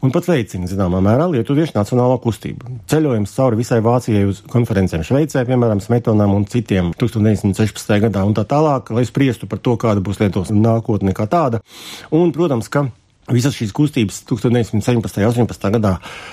un 0.05 0.13
pat 0.13 0.29
veicina 0.29 0.69
zināmā 0.69 0.99
mērā 1.01 1.25
lietuviešu 1.33 1.73
nacionālo 1.79 2.19
kustību. 2.21 2.77
Ceļojums 2.91 3.33
cauri 3.33 3.57
visai 3.63 3.81
Vācijai 3.81 4.29
uz 4.29 4.43
konferencēm 4.53 5.01
Šveicē, 5.07 5.41
piemēram, 5.49 5.81
Smetonam 5.81 6.37
un 6.37 6.45
citiem 6.45 6.93
1916. 7.01 7.97
gadā 8.05 8.27
un 8.29 8.37
tā 8.37 8.45
tālāk, 8.45 8.93
lai 8.93 9.07
spriestu 9.09 9.49
par 9.49 9.57
to, 9.65 9.73
kāda 9.81 10.05
būs 10.05 10.21
Lietuvas 10.21 10.53
nākotne 10.53 11.17
kā 11.17 11.25
tāda. 11.33 11.65
Un, 12.13 12.29
protams, 12.29 12.69
ka 12.69 12.91
Visas 13.29 13.53
šīs 13.53 13.69
kustības 13.69 14.23
1917. 14.25 15.21
un 15.21 15.45
18. 15.45 15.67
gadā 15.75 15.91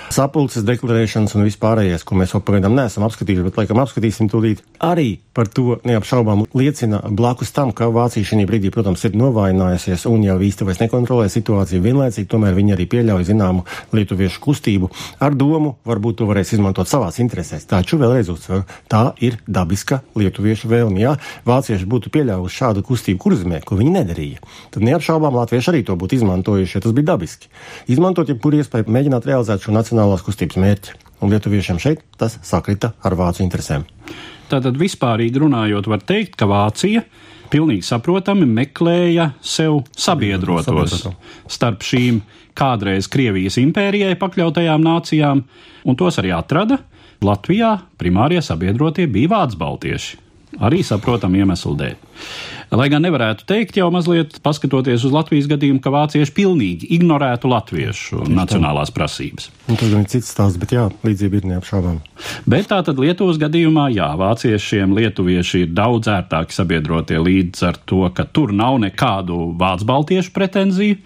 sapulces 0.09 0.63
deklarēšanas 0.65 1.35
un 1.37 1.45
vispārējais, 1.45 2.01
ko 2.01 2.15
mēs 2.17 2.33
vēl 2.33 2.41
pagaidām 2.47 2.73
neesam 2.73 3.05
apskatījuši, 3.05 3.43
bet 3.45 3.59
laikam 3.59 3.77
apskatīsim 3.83 4.25
tūlīt, 4.31 4.63
arī 4.81 5.19
par 5.37 5.51
to 5.53 5.77
neapšaubām 5.85 6.47
liecina 6.57 7.03
blakus 7.13 7.53
tam, 7.53 7.69
ka 7.77 7.91
Vācija 7.93 8.25
šī 8.25 8.41
brīdī, 8.49 8.71
protams, 8.73 9.05
ir 9.05 9.13
novājinājusies 9.21 10.07
un 10.09 10.25
jau 10.25 10.39
īsti 10.41 10.65
vairs 10.65 10.81
nekontrolē 10.81 11.27
situāciju. 11.29 11.83
Vienlaicīgi 11.85 12.27
tomēr 12.31 12.57
viņi 12.57 12.73
arī 12.73 12.89
pieļauj 12.89 13.29
zināmu 13.29 13.63
lietuviešu 13.93 14.41
kustību 14.47 14.89
ar 15.21 15.37
domu, 15.37 15.75
varbūt 15.85 16.19
to 16.23 16.27
varēs 16.31 16.55
izmantot 16.57 16.89
savās 16.89 17.21
interesēs. 17.21 17.69
Taču 17.69 18.01
vēlreiz 18.01 18.33
uzsveru, 18.33 18.65
tā 18.89 19.11
ir 19.21 19.37
dabiska 19.45 20.01
lietuviešu 20.17 20.73
vēlme. 20.73 21.05
Ja 21.05 21.15
vācieši 21.45 21.85
būtu 21.85 22.09
pieļāvuši 22.17 22.61
šādu 22.63 22.85
kustību 22.89 23.21
kurzemē, 23.27 23.61
ko 23.61 23.77
viņi 23.77 23.95
nedarīja, 24.01 24.43
tad 24.73 24.89
neapšaubām 24.89 25.37
latvieši 25.37 25.73
arī 25.75 25.85
to 25.85 25.95
būtu 25.99 26.17
izmantojuši 26.19 26.78
tas 26.83 26.95
bija 26.95 27.11
dabiski. 27.13 27.49
Izmantot 27.91 28.29
jebkuru 28.31 28.59
iespēju 28.59 28.89
mēģināt 28.91 29.27
realizēt 29.29 29.65
šo 29.65 29.75
nacionālās 29.75 30.25
kustības 30.25 30.59
mērķi. 30.61 30.97
Un 31.19 31.33
lietuviešiem 31.33 31.79
šeit 31.81 32.03
tas 32.19 32.37
sakrita 32.47 32.93
ar 33.03 33.15
vācu 33.19 33.43
interesēm. 33.43 33.83
Tātad 34.49 34.77
vispārīgi 34.79 35.41
runājot, 35.43 35.89
var 35.91 36.01
teikt, 36.01 36.37
ka 36.39 36.47
Vācija 36.49 37.03
pilnīgi 37.51 37.85
saprotami 37.85 38.47
meklēja 38.49 39.31
sev 39.41 39.83
sabiedrotos 39.97 41.03
starp 41.49 41.85
šīm 41.85 42.21
kādreiz 42.57 43.09
Krievijas 43.11 43.59
impērijai 43.61 44.15
pakļautajām 44.19 44.83
nācijām, 44.85 45.43
un 45.85 45.99
tos 45.99 46.19
arī 46.21 46.33
atrada. 46.35 46.79
Latvijā 47.19 47.73
primārie 47.99 48.39
sabiedrotie 48.43 49.09
bija 49.11 49.33
Vācu 49.33 49.59
baltieši. 49.59 50.19
Arī 50.65 50.79
saprotam 50.87 51.35
iemeslu 51.35 51.75
dēļ. 51.77 51.97
Lai 52.69 52.85
gan 52.91 53.01
nevarētu 53.01 53.47
teikt, 53.49 53.79
jau 53.79 53.87
mazliet 53.89 54.35
paskatoties 54.45 55.01
uz 55.07 55.13
Latvijas 55.13 55.47
gadījumu, 55.49 55.81
ka 55.81 55.89
vācieši 55.93 56.33
pilnīgi 56.37 56.89
ignorētu 56.99 57.49
latviešu 57.49 58.19
Tieši 58.21 58.35
nacionālās 58.37 58.91
tā. 58.91 58.95
prasības. 58.99 59.49
Un 59.65 59.79
tas 59.79 59.89
ir 59.89 60.05
cits 60.11 60.29
stāsts, 60.29 60.59
bet 60.61 60.75
jā, 60.77 60.85
līdzība 61.05 61.39
ir 61.39 61.47
neapšaubām. 61.55 61.97
Bet 62.49 62.69
tā 62.69 62.83
tad 62.85 63.01
Lietuvas 63.01 63.41
gadījumā, 63.41 63.87
jā, 63.95 64.11
vāciešiem 64.21 64.93
lietuvieši 64.99 65.65
ir 65.65 65.73
daudz 65.73 66.11
ērtāki 66.13 66.53
sabiedrotie 66.53 67.17
līdz 67.17 67.65
ar 67.71 67.81
to, 67.89 68.05
ka 68.13 68.27
tur 68.29 68.53
nav 68.53 68.77
nekādu 68.85 69.49
vācu 69.57 69.89
baltiešu 69.89 70.33
pretenziju. 70.37 71.01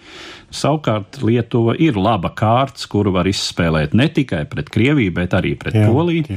Savukārt 0.54 1.18
Lietuva 1.24 1.74
ir 1.80 1.96
laba 1.98 2.30
kārts, 2.36 2.84
kuru 2.86 3.16
var 3.16 3.26
izspēlēt 3.26 3.96
ne 3.96 4.06
tikai 4.12 4.44
pret 4.52 4.68
Krieviju, 4.70 5.16
bet 5.16 5.34
arī 5.34 5.56
pret 5.58 5.80
Jā, 5.80 5.88
Poliju, 5.90 6.28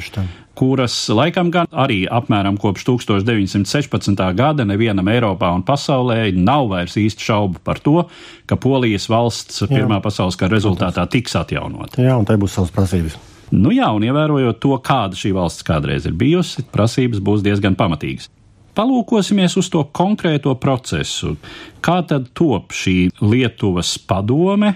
kuras 0.57 0.95
laikam 1.13 1.51
gan 1.53 1.69
arī 1.69 2.01
apmēram 2.09 2.57
kopš 2.57 2.87
1916. 2.89 4.23
gada 4.37 4.65
nevienam 4.65 5.09
Eiropā 5.11 5.51
un 5.53 5.63
pasaulē 5.67 6.31
nav 6.33 6.71
vairs 6.71 6.97
īsti 6.97 7.27
šaubu 7.29 7.61
par 7.67 7.81
to, 7.83 8.07
ka 8.49 8.57
Polijas 8.57 9.05
valsts 9.11 9.61
Jā. 9.61 9.69
Pirmā 9.69 9.99
pasaules 10.01 10.37
kara 10.39 10.55
rezultātā 10.55 11.05
tiks 11.11 11.35
atjaunota. 11.37 12.01
Jā, 12.01 12.15
un 12.17 12.25
tai 12.25 12.39
būs 12.41 12.57
savas 12.57 12.73
prasības. 12.73 13.19
Nu 13.53 13.71
jā, 13.71 13.87
un 13.95 14.03
ievērojot 14.03 14.57
to, 14.63 14.73
kāda 14.83 15.15
šī 15.15 15.31
valsts 15.37 15.65
kādreiz 15.67 16.07
ir 16.09 16.17
bijusi, 16.17 16.65
prasības 16.73 17.21
būs 17.23 17.45
diezgan 17.45 17.77
pamatīgas. 17.79 18.31
Palūkosimies 18.77 19.55
uz 19.57 19.69
to 19.73 19.81
konkrēto 19.95 20.53
procesu. 20.61 21.35
Kā 21.81 22.01
tad 22.05 22.29
top 22.37 22.75
šī 22.77 23.07
Lietuvas 23.21 23.95
padome? 24.09 24.75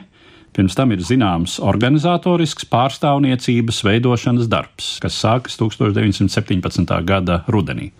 Pirms 0.51 0.75
tam 0.75 0.91
ir 0.91 0.99
zināms 1.07 1.59
organizatorisks 1.63 2.65
pārstāvniecības 2.71 3.85
veidošanas 3.87 4.49
darbs, 4.51 4.97
kas 5.03 5.15
sākas 5.23 5.55
1917. 5.61 6.91
gada 7.07 7.43
rudenī. 7.47 7.91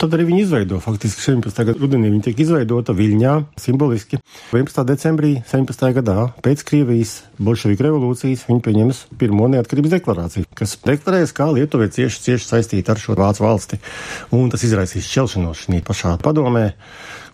Tad 0.00 0.14
arī 0.16 0.24
viņi 0.30 0.38
izveido 0.46 0.78
faktiski 0.80 1.20
17. 1.20 1.58
gada 1.68 1.76
rudenī. 1.76 2.08
Viņa 2.08 2.24
tiek 2.24 2.38
izveidota 2.40 2.94
Viļņā 2.96 3.34
simboliski 3.60 4.16
11. 4.48 4.80
decembrī 4.88 5.34
17. 5.44 5.84
gadā 5.98 6.14
pēc 6.40 6.64
Krievijas 6.70 7.18
bolševiku 7.36 7.84
revolūcijas. 7.84 8.46
Viņi 8.48 8.64
pieņems 8.64 9.02
pirmo 9.20 9.50
neatkarības 9.52 9.98
deklarāciju, 9.98 10.48
kas 10.56 10.78
deklarēs, 10.88 11.36
kā 11.36 11.50
Lietuva 11.52 11.84
ir 11.84 11.92
cieši, 11.98 12.24
cieši 12.30 12.48
saistīta 12.48 12.96
ar 12.96 13.04
šo 13.04 13.18
vācu 13.20 13.44
valsti. 13.44 13.76
Un 14.40 14.48
tas 14.48 14.64
izraisīs 14.64 15.04
šķelšanos 15.04 15.66
šī 15.66 15.84
pašā 15.84 16.16
padomē, 16.24 16.70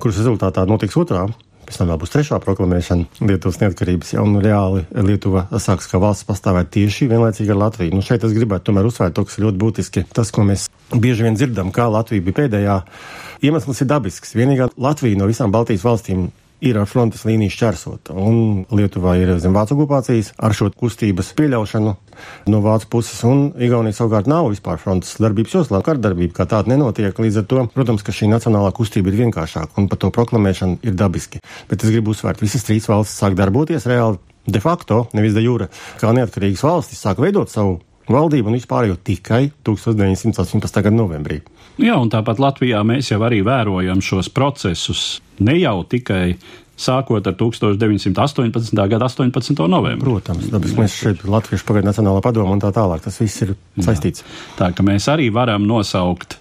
kuras 0.02 0.18
rezultātā 0.18 0.66
notiks 0.66 0.98
otrā 0.98 1.28
Pēc 1.66 1.80
tam 1.80 1.90
vēl 1.90 1.98
būs 1.98 2.12
trešā 2.14 2.38
proklamēšana 2.44 3.26
Lietuvas 3.26 3.58
neatkarības, 3.58 4.12
ja 4.14 4.22
un 4.22 4.38
reāli 4.42 4.84
Lietuva 5.08 5.48
sāks 5.62 5.88
kā 5.90 5.98
valsts 6.02 6.26
pastāvēt 6.28 6.70
tieši 6.76 7.08
vienlaicīgi 7.10 7.50
ar 7.50 7.58
Latviju. 7.64 7.96
Nu, 7.96 8.04
šeit 8.06 8.22
es 8.26 8.34
gribētu 8.36 8.68
tomēr 8.68 8.86
uzsvērt 8.86 9.16
to, 9.16 9.26
kas 9.26 9.40
ir 9.40 9.48
ļoti 9.48 9.62
būtiski. 9.64 10.04
Tas, 10.14 10.30
ko 10.34 10.46
mēs 10.46 10.68
bieži 10.94 11.26
vien 11.26 11.38
dzirdam, 11.38 11.74
kā 11.74 11.88
Latvija 11.90 12.22
bija 12.28 12.38
pēdējā, 12.44 12.80
iemesls 13.50 13.82
ir 13.82 13.90
dabisks. 13.90 14.36
Vienīgā 14.38 14.70
Latvija 14.78 15.18
no 15.18 15.26
visām 15.26 15.54
Baltijas 15.54 15.86
valstīm 15.86 16.28
ir 16.66 16.78
ar 16.80 16.88
frontes 16.90 17.24
līniju 17.26 17.52
šķērsota. 17.54 18.14
Un 18.16 18.64
Lietuvā 18.74 19.16
ir 19.20 19.32
zem 19.42 19.54
vācu 19.56 19.76
okupācijas 19.76 20.32
ar 20.36 20.54
šo 20.56 20.68
kustības 20.74 21.32
pieļaušanu 21.38 21.94
no 22.52 22.60
vācu 22.64 22.90
puses, 22.92 23.18
un 23.28 23.48
Igaunija 23.62 23.98
savukārt 23.98 24.30
nav 24.30 24.50
vispār 24.52 24.80
frontes 24.82 25.16
darbības 25.22 25.56
joslā. 25.58 25.82
Kardarbība 25.86 26.40
kā 26.40 26.48
tāda 26.50 26.72
nenotiek. 26.74 27.16
Līdz 27.16 27.42
ar 27.42 27.48
to, 27.50 27.66
protams, 27.74 28.04
ka 28.06 28.14
šī 28.14 28.30
nacionālā 28.32 28.72
kustība 28.76 29.12
ir 29.12 29.20
vienkāršāka 29.24 29.78
un 29.80 29.90
par 29.92 30.00
to 30.02 30.12
proklamēšana 30.14 30.80
ir 30.86 30.96
dabiski. 30.98 31.42
Bet 31.70 31.84
es 31.84 31.92
gribu 31.94 32.14
uzsvērt, 32.14 32.42
visas 32.44 32.66
trīs 32.66 32.88
valstis 32.90 33.18
sāk 33.20 33.38
darboties 33.38 33.88
reāli 33.90 34.20
de 34.46 34.62
facto, 34.62 35.06
nevis 35.16 35.34
de 35.34 35.42
jure, 35.42 35.68
kā 36.00 36.12
neatkarīgas 36.14 36.64
valstis 36.66 37.02
sāk 37.02 37.20
veidot 37.22 37.50
savu 37.50 37.80
valdību 38.10 38.52
un 38.52 38.58
vispār 38.58 38.86
jau 38.90 38.98
tikai 39.02 39.48
1918. 39.66 40.82
gada 40.82 40.94
novembrī. 40.94 41.40
Jā, 41.76 41.96
un 42.00 42.08
tāpat 42.12 42.40
Latvijā 42.40 42.80
mēs 42.88 43.10
jau 43.12 43.20
arī 43.26 43.42
vērojam 43.44 44.00
šos 44.04 44.30
procesus 44.32 45.20
ne 45.44 45.58
jau 45.58 45.82
tikai 45.84 46.38
sākot 46.76 47.26
ar 47.28 47.36
1918. 47.36 48.80
gada 48.88 49.08
18. 49.08 49.68
novembri. 49.68 50.04
Protams, 50.04 50.48
tāpēc 50.52 50.74
mēs 50.76 50.96
šeit 50.96 51.24
Latviešu 51.28 51.68
pagaidu 51.68 51.90
Nacionālā 51.90 52.24
padoma 52.24 52.56
un 52.56 52.64
tā 52.64 52.72
tālāk, 52.76 53.04
tas 53.04 53.20
viss 53.20 53.44
ir 53.44 53.54
saistīts. 53.80 54.24
Jā. 54.24 54.56
Tā 54.60 54.72
ka 54.76 54.84
mēs 54.86 55.08
arī 55.12 55.30
varam 55.32 55.64
nosaukt 55.68 56.38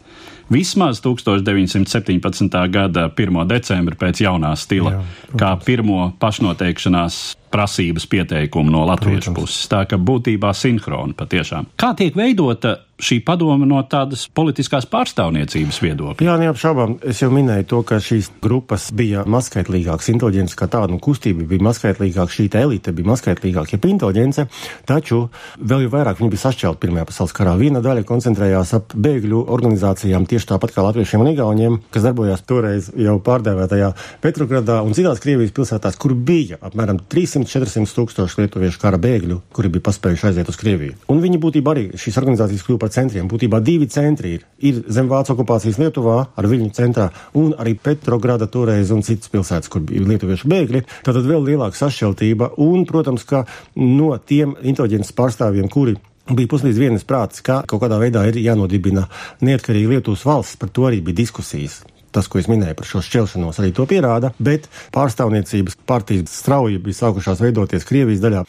vismaz 0.52 1.02
1917. 1.04 2.60
gada 2.72 3.08
1. 3.10 3.42
decembri 3.50 3.98
pēc 4.00 4.22
jaunā 4.28 4.54
stila, 4.60 4.98
Jā, 5.00 5.06
kā 5.40 5.56
pirmo 5.66 6.12
pašnoteikšanās 6.22 7.22
prasības 7.54 8.08
pieteikumu 8.12 8.72
no 8.72 8.86
latviešu 8.90 9.32
Protams. 9.32 9.40
puses. 9.40 9.70
Tā 9.72 9.86
ka 9.90 10.00
būtībā 10.02 10.54
sinhroni 10.56 11.16
patiešām. 11.18 11.72
Kā 11.80 11.94
tiek 11.98 12.18
veidota 12.18 12.80
šī 12.96 13.20
padoma 13.28 13.68
no 13.68 13.82
tādas 13.92 14.24
politiskās 14.32 14.86
pārstāvniecības 14.88 15.80
viedokļa? 15.84 16.26
Jā, 16.26 16.36
neapšaubām. 16.40 16.98
Es 17.04 17.20
jau 17.20 17.30
minēju 17.34 17.68
to, 17.68 17.82
ka 17.88 18.00
šīs 18.04 18.30
grupas 18.44 18.88
bija 18.96 19.26
mazskaitlīgākas, 19.28 20.08
inteliģents 20.14 20.56
kā 20.56 20.70
tāda, 20.72 20.96
un 20.96 21.02
kustība 21.04 21.44
bija 21.50 21.66
mazskaitlīgāka, 21.68 22.32
šī 22.32 22.48
elite 22.62 22.94
bija 22.96 23.12
mazskaitlīgāka, 23.12 23.76
ja 23.76 23.92
inteliģence, 23.92 24.48
taču 24.88 25.26
vēl 25.60 25.86
jau 25.86 25.92
vairāk 25.92 26.22
viņi 26.22 26.32
bija 26.32 26.44
sašķelti 26.46 26.82
Pirmajā 26.86 27.10
pasaules 27.10 27.36
karā. 27.36 27.58
Viena 27.60 27.82
daļa 27.84 28.06
koncentrējās 28.08 28.74
ap 28.80 28.96
bēgļu 28.96 29.44
organizācijām 29.58 30.28
tieši 30.30 30.52
tāpat 30.54 30.76
kā 30.76 30.86
latviešiem 30.88 31.26
un 31.26 31.32
igauniem, 31.34 31.78
kas 31.92 32.08
darbojās 32.08 32.46
toreiz 32.48 32.90
jau 32.96 33.18
pārdēvētajā 33.28 33.92
Petrogradā 34.24 34.80
un 34.86 34.96
citās 34.96 35.20
Krievijas 35.24 35.52
pilsētās, 35.56 36.00
kur 36.00 36.16
bija 36.16 36.62
apmēram 36.64 37.04
300 37.12 37.45
400 37.50 37.96
tūkstoši 37.96 38.42
lietuviešu 38.42 38.82
kara 38.82 39.00
bēgļu, 39.02 39.40
kuri 39.56 39.72
bija 39.74 39.86
paspējuši 39.88 40.28
aiziet 40.30 40.50
uz 40.52 40.58
Krieviju. 40.60 40.96
Un 41.12 41.22
viņi 41.24 41.40
būtībā 41.42 41.76
arī 41.76 41.86
šīs 42.00 42.20
organizācijas 42.22 42.66
kļuva 42.66 42.82
par 42.84 42.94
centriem. 42.96 43.30
Būtībā 43.32 43.62
divi 43.66 43.88
centri 43.92 44.36
ir. 44.38 44.48
Ir 44.66 44.82
zem 44.92 45.10
Vācu 45.12 45.36
okupācijas 45.36 45.80
Lietuvā 45.82 46.18
ar 46.36 46.50
viņu 46.50 46.72
centrā 46.76 47.10
un 47.38 47.54
arī 47.62 47.76
Petrograda 47.78 48.50
toreiz 48.52 48.92
un 48.96 49.06
citas 49.06 49.32
pilsētas, 49.34 49.72
kur 49.72 49.86
bija 49.86 50.06
lietuviešu 50.10 50.50
bēgļi. 50.52 50.84
Tātad 51.06 51.26
vēl 51.28 51.48
lielāka 51.52 51.80
sašķeltība 51.80 52.56
un, 52.66 52.86
protams, 52.90 53.26
ka 53.28 53.46
no 53.80 54.12
tiem 54.18 54.58
inteliģences 54.62 55.16
pārstāvjiem, 55.18 55.72
kuri 55.72 55.98
bija 56.34 56.50
puslīdz 56.50 56.82
vienas 56.82 57.06
prātas, 57.08 57.44
ka 57.46 57.62
kaut 57.70 57.84
kādā 57.84 58.00
veidā 58.02 58.26
ir 58.30 58.40
jānodibina 58.42 59.08
neatkarīga 59.46 59.98
Lietuvas 59.98 60.26
valsts, 60.26 60.58
par 60.62 60.74
to 60.74 60.90
arī 60.90 61.04
bija 61.06 61.22
diskusijas 61.26 61.84
tas, 62.16 62.30
ko 62.32 62.40
es 62.42 62.50
minēju 62.52 62.78
par 62.80 62.90
šo 62.90 63.04
šķelšanos, 63.06 63.60
arī 63.62 63.74
to 63.76 63.86
pierāda. 63.90 64.32
Bet 64.40 64.70
pārstāvniecības 64.96 65.80
partijas 65.88 66.34
strauji 66.42 66.82
bija 66.84 67.02
sākušās 67.02 67.44
veidoties 67.44 67.88
Krievijas 67.88 68.24
daļā. 68.24 68.44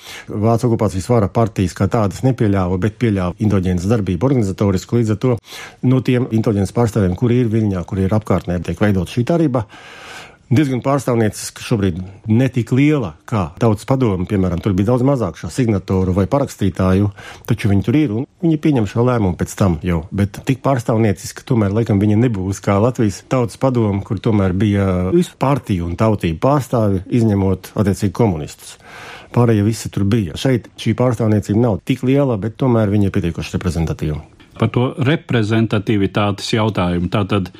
Vācu 0.46 0.70
okupācijas 0.70 1.10
vara 1.12 1.30
partijas 1.32 1.76
kā 1.76 1.90
tādas 1.92 2.22
nepieļāva, 2.26 2.80
bet 2.82 2.98
pieļāva 3.02 3.36
indoģēnas 3.42 3.88
darbību 3.90 4.30
organizatorisku. 4.30 5.00
Līdz 5.00 5.16
ar 5.16 5.22
to 5.22 5.36
no 5.90 6.02
tiem 6.06 6.28
indoģēnas 6.30 6.74
pārstāvjiem, 6.76 7.16
kuri 7.18 7.42
ir 7.42 7.52
Viļņā, 7.52 7.82
kuri 7.88 8.06
ir 8.06 8.16
apkārtnē, 8.16 8.60
tiek 8.64 8.80
veidot 8.82 9.10
šī 9.10 9.26
darība 9.28 9.66
diezgan 10.52 10.80
pārstāvnieciska, 10.84 11.64
šobrīd 11.64 11.98
ne 12.30 12.46
tik 12.52 12.70
liela 12.76 13.14
kā 13.28 13.48
tautas 13.60 13.86
padome. 13.88 14.28
Piemēram, 14.30 14.60
tur 14.62 14.76
bija 14.78 14.92
daudz 14.92 15.04
mazāk 15.06 15.40
šo 15.40 15.50
signatoru 15.52 16.14
vai 16.16 16.26
parakstītāju, 16.30 17.10
taču 17.48 17.70
viņi 17.72 17.86
tur 17.86 17.98
ir 17.98 18.14
un 18.20 18.28
viņi 18.44 18.60
pieņem 18.62 18.86
šo 18.90 19.06
lēmumu 19.08 19.38
pēc 19.40 19.56
tam 19.58 19.78
jau. 19.86 20.04
Bet 20.14 20.38
tik 20.46 20.62
pārstāvnieciska 20.64 21.46
tomēr 21.48 21.74
laikam 21.74 22.00
viņa 22.02 22.18
nebūs 22.22 22.62
kā 22.64 22.78
Latvijas 22.82 23.22
tautas 23.30 23.58
padome, 23.60 24.04
kur 24.06 24.22
tomēr 24.22 24.54
bija 24.56 24.86
visu 25.14 25.34
partiju 25.40 25.88
un 25.88 25.98
tautību 25.98 26.38
pārstāvi, 26.42 27.02
izņemot 27.18 27.72
attiecīgi 27.74 28.14
komunistus. 28.14 28.76
Pārējie 29.34 29.66
visi 29.66 29.90
tur 29.92 30.06
bija. 30.08 30.38
Šeit 30.38 30.70
šī 30.80 30.94
pārstāvniecība 30.96 31.60
nav 31.60 31.80
tik 31.84 32.06
liela, 32.06 32.38
bet 32.40 32.54
tomēr 32.60 32.92
viņa 32.92 33.10
ir 33.10 33.16
pietiekoši 33.16 33.56
reprezentatīva. 33.58 34.22
Par 34.56 34.70
to 34.72 34.86
reprezentatīvitātes 35.04 36.54
jautājumu. 36.54 37.10
Tātad 37.12 37.50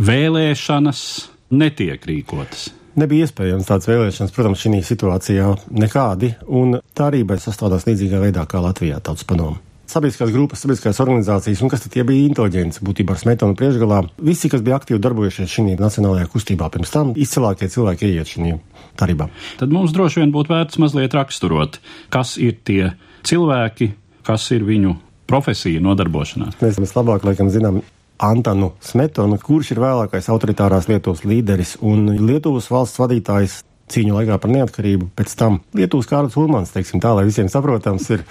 vēlēšanas 0.00 1.02
netiek 1.50 2.04
rīkotas. 2.06 2.70
Nebija 2.98 3.28
iespējams 3.28 3.68
tādas 3.68 3.86
vēlēšanas, 3.88 4.32
protams, 4.34 4.60
šī 4.60 4.80
situācijā 4.84 5.50
nekādi, 5.78 6.34
un 6.46 6.80
tā 6.96 7.10
arī 7.10 7.22
sastādās 7.38 7.86
līdzīgā 7.86 8.18
veidā 8.22 8.46
kā 8.50 8.62
Latvijā 8.62 8.98
tautas 8.98 9.24
padomu. 9.24 9.60
Sabiedriskās 9.90 10.30
grupas, 10.30 10.60
sabiedriskās 10.62 11.00
organizācijas, 11.02 11.62
un 11.64 11.70
kas 11.70 11.82
tad 11.82 11.96
bija 12.06 12.26
inteliģents, 12.28 12.78
būtībā 12.86 13.16
ar 13.16 13.18
smetonu 13.18 13.56
priekšgalā. 13.58 14.02
Visi, 14.22 14.50
kas 14.50 14.62
bija 14.62 14.76
aktīvi 14.78 15.00
darbojušies 15.02 15.50
šajā 15.50 15.78
nacionālajā 15.80 16.28
kustībā 16.30 16.68
pirms 16.70 16.94
tam, 16.94 17.10
izcilākie 17.18 17.70
cilvēki 17.72 18.10
ieiet 18.10 18.30
šajā 18.30 18.58
tarībā. 19.00 19.26
Tad 19.58 19.74
mums 19.74 19.94
droši 19.94 20.22
vien 20.22 20.34
būtu 20.34 20.54
vērts 20.54 20.78
mazliet 20.82 21.14
raksturot, 21.18 21.80
kas 22.14 22.36
ir 22.38 22.58
tie 22.62 22.92
cilvēki, 23.26 23.90
kas 24.26 24.46
ir 24.54 24.66
viņu 24.66 24.94
profesija 25.30 25.82
nodarbošanās. 25.82 26.58
Mēs 26.62 26.78
vislabāk, 26.82 27.26
laikam, 27.26 27.50
zinām 27.50 27.82
Antanu 28.20 28.74
Smetonu, 28.84 29.38
kurš 29.40 29.72
ir 29.72 29.80
vēlākais 29.80 30.28
autoritārās 30.32 30.90
Lietuvas 30.90 31.24
līderis 31.24 31.78
un 31.80 32.04
Lietuvas 32.20 32.68
valsts 32.68 33.00
vadītājs 33.00 33.62
cīņu 33.90 34.14
laikā 34.14 34.36
par 34.42 34.52
neatkarību. 34.52 35.08
Pēc 35.18 35.32
tam 35.38 35.60
Lietuvas 35.76 36.08
Kārlis 36.10 36.36
Ulmans, 36.38 36.72
teiksim 36.74 37.02
tā, 37.02 37.14
lai 37.16 37.24
visiem 37.26 37.48
saprotams, 37.50 38.06
ir 38.14 38.24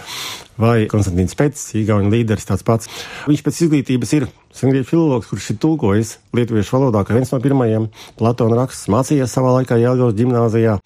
vai 0.60 0.86
Konstants 0.92 1.36
Pēcis, 1.40 1.74
Igaunijas 1.82 2.14
līderis 2.14 2.48
tāds 2.48 2.66
pats. 2.68 2.92
Viņš 3.28 3.44
pēc 3.46 3.62
izglītības 3.66 4.14
ir 4.16 4.28
sengrieķu 4.56 4.90
filologs, 4.92 5.30
kurš 5.32 5.50
ir 5.54 5.60
tulkojis 5.64 6.14
lietuviešu 6.38 6.76
valodā, 6.78 7.04
kā 7.08 7.18
viens 7.18 7.34
no 7.34 7.42
pirmajiem 7.44 7.90
Platona 8.20 8.62
rakstus, 8.62 8.92
mācījies 8.94 9.36
savā 9.36 9.56
laikā 9.58 9.80
Jēlgavas 9.82 10.18
ģimnāzijā, 10.20 10.78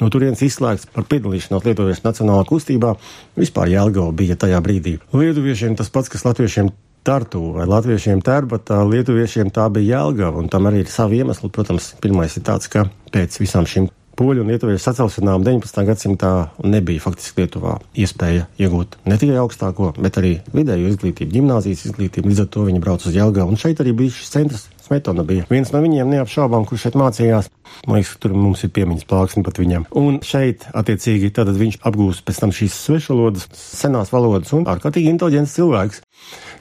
no 0.00 0.12
turienes 0.12 0.44
izslēgts 0.46 0.90
par 0.94 1.08
piedalīšanos 1.10 1.66
lietuviešu 1.66 2.06
nacionālā 2.06 2.46
kustībā. 2.48 2.94
Vispār 3.40 3.72
Jēlgava 3.74 4.14
bija 4.16 4.38
tajā 4.40 4.62
brīdī. 4.64 4.98
Lietuviešiem 5.16 5.80
tas 5.80 5.92
pats, 5.92 6.12
kas 6.12 6.26
latviešiem 6.28 6.72
Tartu 7.06 7.40
vai 7.54 7.64
latviešiem 7.64 8.20
Tērbatā, 8.24 8.82
lietuviešiem 8.84 9.48
tā 9.56 9.70
bija 9.72 9.96
Jēlgava, 9.96 10.42
un 10.42 10.50
tam 10.52 10.68
arī 10.68 10.82
ir 10.84 10.92
savi 10.92 11.22
iemesli. 11.22 11.48
Protams, 11.48 11.94
pirmais 12.02 12.36
ir 12.36 12.44
tāds, 12.44 12.68
ka 12.68 12.84
pēc 13.14 13.40
visām 13.40 13.64
šīm 13.64 13.88
poļu 14.20 14.42
un 14.44 14.50
lietuviešu 14.52 14.82
sacelšanām 14.84 15.44
19. 15.46 15.80
gadsimtā 15.88 16.32
nebija 16.60 17.00
faktiski 17.00 17.40
Lietuvā 17.40 17.78
iespēja 17.96 18.50
iegūt 18.60 18.98
ne 19.08 19.16
tikai 19.20 19.38
augstāko, 19.40 19.94
bet 19.96 20.18
arī 20.20 20.34
vidēju 20.52 20.90
izglītību, 20.92 21.32
gimnāzijas 21.38 21.86
izglītību. 21.88 22.28
Līdz 22.28 22.44
ar 22.44 22.50
to 22.52 22.66
viņi 22.68 22.82
brauc 22.84 23.06
uz 23.08 23.16
Jēlgavu, 23.16 23.54
un 23.54 23.60
šeit 23.60 23.80
arī 23.80 23.96
bija 23.96 24.18
šis 24.18 24.34
centrs. 24.34 24.66
Smetona 24.84 25.22
bija 25.24 25.46
viens 25.46 25.70
no 25.70 25.80
viņiem, 25.80 26.08
neapšaubām, 26.10 26.64
kurš 26.66 26.88
šeit 26.88 26.96
mācījās. 26.98 27.48
Man 27.86 28.00
liekas, 28.00 28.16
tur 28.20 28.34
mums 28.34 28.64
ir 28.66 28.72
piemiņas 28.74 29.06
plāksne 29.08 29.44
pat 29.46 29.60
viņam. 29.62 29.86
Un 29.96 30.18
šeit, 30.26 30.66
attiecīgi, 30.76 31.30
tad 31.36 31.52
viņš 31.54 31.78
apgūst 31.86 32.24
pēc 32.26 32.40
tam 32.42 32.52
šīs 32.54 32.76
svešvalodas, 32.88 33.46
senās 33.54 34.10
valodas 34.10 34.50
un 34.56 34.66
ārkārtīgi 34.68 35.12
inteliģents 35.14 35.54
cilvēks 35.56 36.02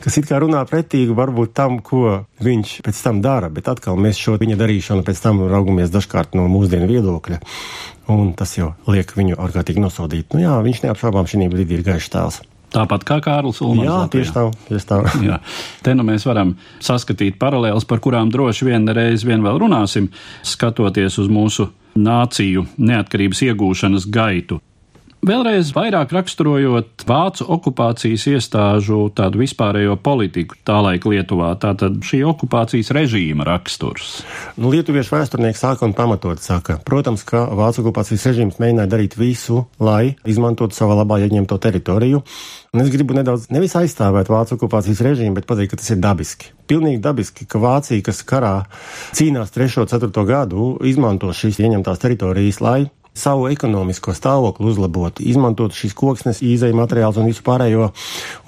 kas 0.03 0.20
it 0.22 0.29
kā 0.29 0.39
runā 0.41 0.62
pretīgi 0.70 1.15
varbūt 1.15 1.56
tam, 1.58 1.79
ko 1.86 2.24
viņš 2.44 2.75
pēc 2.86 3.01
tam 3.06 3.24
dara, 3.25 3.50
bet 3.53 3.70
atkal 3.72 4.00
mēs 4.00 4.20
šo 4.20 4.38
viņa 4.41 4.60
darīšanu 4.60 5.06
pēc 5.08 5.24
tam 5.24 5.41
raugamies 5.51 5.91
dažkārt 5.94 6.38
no 6.39 6.48
mūsdienu 6.51 6.89
viedokļa, 6.89 7.41
un 8.15 8.32
tas 8.38 8.56
jau 8.58 8.74
liek 8.89 9.12
viņu 9.18 9.39
ārkārtīgi 9.39 9.84
nosodīt. 9.84 10.32
Nu 10.34 10.44
jā, 10.44 10.56
viņš 10.65 10.86
neapšaubām 10.88 11.29
šī 11.29 11.50
brīdī 11.51 11.79
ir 11.79 11.86
gaišs 11.91 12.13
tēls. 12.15 12.41
Tāpat 12.70 13.06
kā 13.08 13.18
Kārlis 13.25 13.63
Ulmans. 13.65 13.88
Jā, 13.88 13.98
tieši 14.13 14.34
tā. 14.36 14.44
Tieši 14.68 14.88
tā. 14.91 15.00
Jā. 15.25 15.39
Te 15.86 15.96
nu 15.98 16.06
mēs 16.06 16.25
varam 16.29 16.53
saskatīt 16.86 17.39
paralēlus, 17.41 17.88
par 17.89 18.01
kurām 18.03 18.29
droši 18.34 18.70
vien 18.70 18.86
reiz 18.94 19.25
vien 19.25 19.41
vēl 19.46 19.58
runāsim, 19.63 20.12
skatoties 20.46 21.18
uz 21.22 21.32
mūsu 21.34 21.72
nāciju 21.98 22.68
neatkarības 22.77 23.41
iegūšanas 23.50 24.06
gaitu. 24.13 24.60
Vēlreiz 25.19 25.73
vairāk 25.75 26.13
raksturojot 26.15 27.03
vācu 27.03 27.43
okupācijas 27.51 28.23
iestāžu 28.32 29.01
tādu 29.12 29.41
vispārējo 29.41 29.97
politiku 29.99 30.55
tā 30.63 30.77
laika 30.79 31.12
Lietuvā, 31.12 31.49
tātad 31.60 31.97
šī 32.08 32.21
okupācijas 32.29 32.93
režīma 32.95 33.43
raksturs. 33.43 34.21
Nu, 34.55 34.71
Lietuviešu 34.71 35.17
vēsturnieki 35.17 35.60
sāka 35.60 35.84
un 35.84 35.95
pamatot 35.97 36.39
saka, 36.39 36.77
protams, 36.88 37.25
ka 37.27 37.41
vācu 37.51 37.84
okupācijas 37.84 38.29
režīms 38.29 38.62
mēģināja 38.63 38.91
darīt 38.93 39.17
visu, 39.19 39.65
lai 39.84 40.15
izmantotu 40.23 40.77
savā 40.77 40.95
labā 41.01 41.17
ieņemto 41.25 41.58
teritoriju. 41.67 42.21
Un 42.71 42.84
es 42.86 42.91
gribu 42.93 43.17
nedaudz 43.17 43.49
nevis 43.51 43.75
aizstāvēt 43.75 44.32
vācu 44.32 44.55
okupācijas 44.55 45.01
režīmu, 45.03 45.36
bet 45.36 45.49
pateikt, 45.49 45.73
ka 45.73 45.82
tas 45.82 45.91
ir 45.91 45.99
dabiski. 45.99 46.53
Pilnīgi 46.69 47.01
dabiski, 47.03 47.49
ka 47.49 47.60
Vācija, 47.60 48.05
kas 48.05 48.23
karā 48.23 48.53
cīnās 49.17 49.51
3. 49.51 49.82
un 49.84 49.91
4. 49.91 50.23
gadu, 50.29 50.69
izmanto 50.88 51.34
šīs 51.36 51.60
ieņemtās 51.60 52.05
teritorijas, 52.05 52.62
lai 52.63 52.79
savu 53.17 53.48
ekonomisko 53.52 54.13
stāvokli 54.15 54.69
uzlabot, 54.69 55.19
izmantot 55.19 55.76
šīs 55.76 55.95
koksnes, 55.98 56.41
īzai 56.45 56.72
materiālus 56.78 57.19
un 57.19 57.30
visu 57.30 57.43
pārējo. 57.45 57.89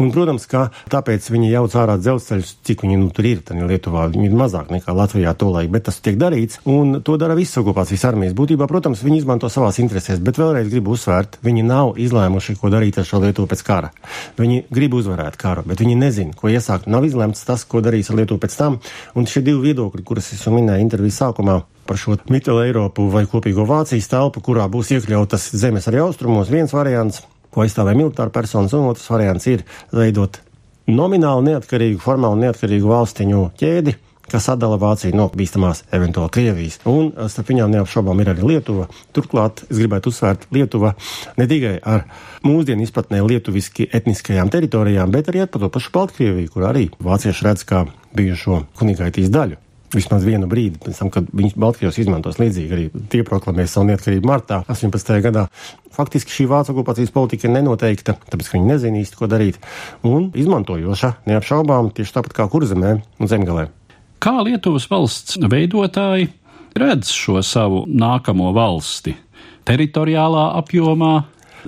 Un, 0.01 0.11
protams, 0.15 0.47
ka 0.49 0.69
tāpēc 0.91 1.27
viņi 1.33 1.51
jauc 1.51 1.75
ārā 1.77 1.97
dzelzceļus, 2.01 2.53
cik 2.67 2.85
viņi 2.85 2.99
nu, 3.01 3.09
tur 3.15 3.27
ir. 3.27 3.41
Tad 3.45 3.59
Lietuvā 3.67 4.07
viņi 4.11 4.29
ir 4.29 4.37
mazāk 4.37 4.71
nekā 4.73 4.95
Latvijā 4.95 5.33
to 5.37 5.49
laiku, 5.51 5.73
bet 5.75 5.87
tas 5.89 5.99
tiek 6.03 6.17
darīts. 6.21 6.61
Un 6.69 7.01
to 7.05 7.17
dara 7.21 7.35
visas 7.37 7.61
okupācijas 7.61 8.05
armijas. 8.11 8.35
Būtībā, 8.37 8.67
protams, 8.71 9.03
viņi 9.05 9.21
izmanto 9.23 9.49
savās 9.51 9.79
interesēs, 9.83 10.21
bet 10.23 10.39
vēlreiz 10.41 10.69
gribu 10.71 10.95
uzsvērt, 10.95 11.39
viņi 11.45 11.65
nav 11.67 11.95
izlēmuši, 12.01 12.57
ko 12.61 12.71
darīt 12.73 13.01
ar 13.01 13.07
šo 13.07 13.21
Lietuvu 13.25 13.51
pēc 13.51 13.65
kara. 13.67 13.91
Viņi 14.39 14.65
grib 14.73 14.95
uzvarēt 14.97 15.37
karu, 15.41 15.65
bet 15.67 15.83
viņi 15.83 15.97
nezina, 15.99 16.37
ko 16.37 16.51
iesākt. 16.51 16.89
Nav 16.91 17.05
izlemts 17.07 17.43
tas, 17.47 17.65
ko 17.67 17.83
darīs 17.83 18.11
ar 18.11 18.21
Lietuvu 18.21 18.41
pēc 18.41 18.57
tam. 18.57 18.79
Un 19.17 19.29
šie 19.29 19.43
divi 19.45 19.71
viedokļi, 19.71 20.05
kurus 20.07 20.31
es 20.35 20.47
minēju 20.51 20.85
intervijas 20.85 21.21
sākumā, 21.21 21.61
par 21.87 21.99
šo 21.99 22.17
Mitela 22.31 22.65
Eiropu 22.67 23.07
vai 23.11 23.25
kopīgo 23.29 23.65
Vācijas 23.69 24.09
telpu, 24.11 24.43
kurā 24.45 24.67
būs 24.71 24.93
iekļautas 24.95 25.51
zemes 25.57 25.87
arī 25.91 26.01
austrumos. 26.03 26.51
Viens 26.51 26.73
variants, 26.75 27.23
ko 27.51 27.65
aizstāvē 27.65 27.95
militāra 27.97 28.33
personas, 28.33 28.73
un 28.77 28.91
otrs 28.91 29.09
variants 29.11 29.47
ir 29.51 29.65
veidot 29.91 30.39
nomināli 30.91 31.51
neatkarīgu, 31.51 31.99
formāli 32.03 32.47
neatkarīgu 32.47 32.89
valstiņu 32.89 33.43
ķēdi, 33.59 33.95
kas 34.31 34.47
sadala 34.47 34.77
Vāciju 34.79 35.15
no 35.17 35.27
bīstamās 35.35 35.83
eventuāli 35.91 36.31
Krievijas. 36.37 36.77
Un 36.87 37.11
starp 37.31 37.51
viņām 37.51 37.73
neapšaubām 37.73 38.21
ir 38.23 38.31
arī 38.31 38.45
Lietuva. 38.53 38.87
Turklāt 39.15 39.65
es 39.67 39.79
gribētu 39.79 40.11
uzsvērt 40.13 40.47
Lietuva 40.55 40.93
ne 41.39 41.47
tikai 41.51 41.73
ar 41.83 42.05
mūsdienu 42.47 42.85
izpratnē 42.85 43.19
lietuviski 43.27 43.89
etniskajām 43.91 44.51
teritorijām, 44.53 45.11
bet 45.11 45.31
arī 45.31 45.43
ar 45.43 45.51
to 45.51 45.67
pašu 45.67 45.91
Baltkrieviju, 45.97 46.53
kur 46.53 46.69
arī 46.69 46.87
vācieši 47.03 47.49
redz 47.49 47.67
kā 47.67 47.83
bijušo 48.15 48.63
kunīgaitīs 48.79 49.33
daļu 49.33 49.59
vismaz 49.95 50.25
vienu 50.25 50.47
brīdi, 50.51 50.79
pēc 50.81 50.99
tam, 51.01 51.09
kad 51.13 51.27
viņš 51.35 51.55
Baltkrievs 51.59 51.99
izmantos 52.01 52.39
līdzīgi 52.41 52.75
arī 52.75 52.85
tie 53.11 53.23
proklamēja 53.27 53.73
savu 53.73 53.89
neatkarību 53.89 54.29
martā 54.29 54.61
18. 54.71 55.17
gadā. 55.25 55.47
Faktiski 55.91 56.33
šī 56.33 56.47
vācu 56.51 56.73
okupācijas 56.75 57.11
politika 57.13 57.47
ir 57.47 57.55
nenoteikta, 57.57 58.15
tāpēc, 58.31 58.47
ka 58.49 58.57
viņi 58.57 58.71
nezina 58.71 59.01
īsti, 59.01 59.19
ko 59.19 59.27
darīt, 59.31 59.59
un 60.07 60.29
izmantojoša 60.37 61.13
neapšaubām 61.27 61.91
tieši 61.97 62.15
tāpat 62.17 62.37
kā 62.39 62.47
kurzemē 62.51 62.95
un 63.01 63.31
zemgalē. 63.31 63.67
Kā 64.21 64.37
Lietuvas 64.45 64.85
valsts 64.91 65.39
veidotāji 65.41 66.29
redz 66.77 67.11
šo 67.11 67.41
savu 67.43 67.83
nākamo 67.89 68.51
valsti? 68.55 69.15
Teritoriālā 69.67 70.51
apjomā, 70.61 71.15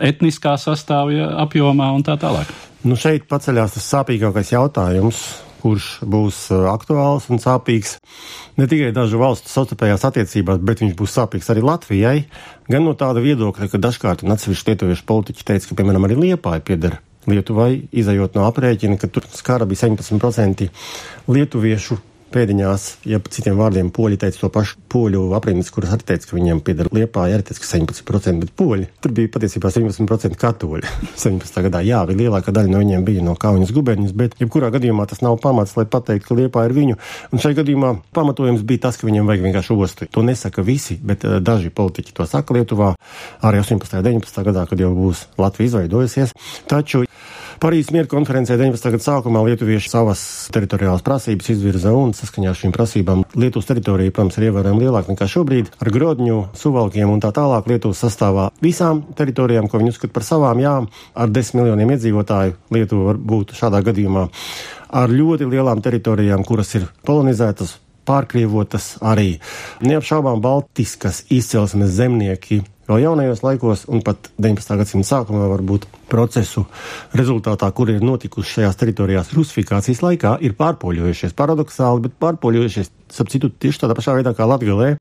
etniskā 0.01 0.55
sastāvja 0.61 1.33
apjomā 1.43 1.91
un 1.93 2.05
tā 2.05 2.15
tālāk. 2.21 2.49
Nu 2.83 2.97
šeit 2.99 3.27
paceļās 3.31 3.77
tas 3.77 3.85
sāpīgākais 3.93 4.53
jautājums, 4.53 5.23
kurš 5.63 5.87
būs 6.03 6.45
uh, 6.51 6.67
aktuāls 6.73 7.29
un 7.31 7.41
sāpīgs 7.41 7.97
ne 8.59 8.67
tikai 8.69 8.91
dažu 8.95 9.21
valstu 9.21 9.51
savstarpējās 9.51 10.05
attiecībās, 10.09 10.61
bet 10.61 10.83
viņš 10.83 10.93
būs 10.99 11.15
sāpīgs 11.17 11.49
arī 11.53 11.63
Latvijai. 11.65 12.17
Gan 12.69 12.85
no 12.85 12.93
tāda 12.99 13.23
viedokļa, 13.23 13.71
ka 13.71 13.81
dažkārt 13.81 14.27
atsevišķi 14.27 14.73
lietuviešu 14.73 15.07
politiķi 15.09 15.47
teica, 15.47 15.69
ka, 15.69 15.79
piemēram, 15.79 16.07
arī 16.07 16.19
Liepāja 16.27 16.63
pieder 16.67 16.99
Lietuvai, 17.29 17.85
izējot 17.95 18.35
no 18.35 18.47
aprēķina, 18.49 18.97
ka 18.99 19.07
tur 19.07 19.27
skara 19.31 19.67
bija 19.69 19.85
17% 19.87 20.67
lietuviešu 21.31 21.99
pēdiņās, 22.33 22.85
ja 23.09 23.19
citiem 23.33 23.59
vārdiem 23.59 23.91
poļi 23.93 24.19
teica 24.21 24.41
to 24.41 24.49
pašu 24.53 24.79
poļu 24.91 25.21
aprindas, 25.37 25.71
kuras 25.73 25.93
arī 25.95 26.07
teica, 26.09 26.29
ka 26.29 26.37
viņiem 26.37 26.61
pieder 26.65 26.89
liepā, 26.93 27.27
arī 27.29 27.45
teica, 27.45 27.61
ka 27.61 27.69
17%, 27.69 28.41
bet 28.43 28.53
poļi. 28.59 28.89
Tur 29.03 29.13
bija 29.15 29.31
patiesībā 29.33 29.71
17% 29.73 30.39
katoļi 30.41 30.89
17. 31.23 31.61
gadā. 31.67 31.83
Jā, 31.85 32.03
bija 32.09 32.25
lielākā 32.25 32.53
daļa 32.55 32.73
no 32.73 32.81
viņiem 32.83 33.05
bija 33.07 33.25
no 33.25 33.37
Kaunas 33.39 33.73
gubernijas, 33.75 34.15
bet 34.17 34.37
jebkurā 34.41 34.71
gadījumā 34.73 35.07
tas 35.09 35.23
nav 35.25 35.39
pamats, 35.43 35.75
lai 35.79 35.85
pateiktu, 35.89 36.29
ka 36.29 36.39
liepā 36.41 36.65
ir 36.67 36.75
viņu. 36.77 36.99
Un 37.31 37.43
šajā 37.43 37.61
gadījumā 37.61 37.93
pamatojums 38.15 38.65
bija 38.67 38.87
tas, 38.87 38.99
ka 38.99 39.07
viņiem 39.09 39.29
vajag 39.29 39.47
vienkārši 39.47 39.77
ostu. 39.77 40.09
To 40.13 40.25
nesaka 40.25 40.65
visi, 40.65 40.97
bet 41.01 41.25
uh, 41.27 41.39
daži 41.43 41.73
politiķi 41.73 42.15
to 42.17 42.27
saka 42.29 42.57
Lietuvā 42.57 42.93
arī 43.43 43.63
18. 43.63 43.99
un 43.99 44.05
19. 44.09 44.43
gadā, 44.49 44.67
kad 44.69 44.81
jau 44.81 44.93
būs 44.97 45.27
Latvija 45.41 45.73
izveidojusies. 45.73 46.35
Taču 46.69 47.03
Parīzes 47.63 47.93
mieru 47.95 48.09
konferencē 48.11 48.57
19. 48.59 48.89
gada 48.91 49.05
sākumā 49.05 49.39
lietuvieši 49.47 49.87
savas 49.87 50.21
teritoriālās 50.51 50.99
prasības 51.05 51.47
izvirza 51.53 51.93
un 51.95 52.09
saskaņā 52.11 52.49
ar 52.51 52.57
šīm 52.59 52.73
prasībām 52.75 53.21
Lietuvas 53.39 53.69
teritorija, 53.69 54.11
protams, 54.11 54.35
ir 54.35 54.49
ievērojami 54.49 54.83
lielāka 54.83 55.13
nekā 55.13 55.29
šobrīd 55.31 55.69
ar 55.79 55.91
Grodņu, 55.95 56.41
Suvalkiem 56.59 57.13
un 57.13 57.23
tā 57.23 57.31
tālāk 57.31 57.69
Lietuvas 57.71 58.01
sastāvā 58.03 58.49
visām 58.59 58.99
teritorijām, 59.15 59.69
ko 59.71 59.79
viņi 59.79 59.93
uzskata 59.93 60.11
par 60.11 60.27
savām, 60.27 60.59
jā, 60.59 60.73
ar 61.15 61.31
10 61.39 61.61
miljoniem 61.61 61.95
iedzīvotāju 61.95 62.57
Lietuva 62.75 63.13
var 63.13 63.21
būt 63.31 63.55
šādā 63.55 63.79
gadījumā 63.87 64.25
ar 64.99 65.15
ļoti 65.15 65.47
lielām 65.55 65.79
teritorijām, 65.87 66.43
kuras 66.43 66.75
ir 66.75 66.91
kolonizētas, 67.07 67.77
pārkrievotas 68.03 68.97
arī. 68.99 69.37
Neapšaubām 69.87 70.43
Baltiskas 70.43 71.23
izcelsmes 71.31 71.95
zemnieki 71.95 72.59
Vēl 72.83 73.05
jaunajos 73.05 73.39
laikos, 73.45 73.85
un 73.87 74.01
pat 74.03 74.27
19. 74.43 74.75
gadsimta 74.81 75.07
sākumā, 75.07 75.45
varbūt 75.53 75.85
procesu 76.11 76.65
rezultātā, 77.15 77.69
kur 77.71 77.93
ir 77.93 78.03
notikuši 78.03 78.57
šajās 78.57 78.79
teritorijās 78.81 79.31
rusifikācijas 79.37 80.01
laikā, 80.03 80.33
ir 80.43 80.57
pārpoļojušies. 80.59 81.35
Paradoxāli, 81.37 82.03
bet 82.09 82.17
pārpoļojušies, 82.19 82.91
ap 83.23 83.31
citu, 83.31 83.53
tieši 83.55 83.85
tādā 83.85 83.95
pašā 83.95 84.17
veidā 84.17 84.35
kā 84.35 84.49
Latvijā. 84.51 84.97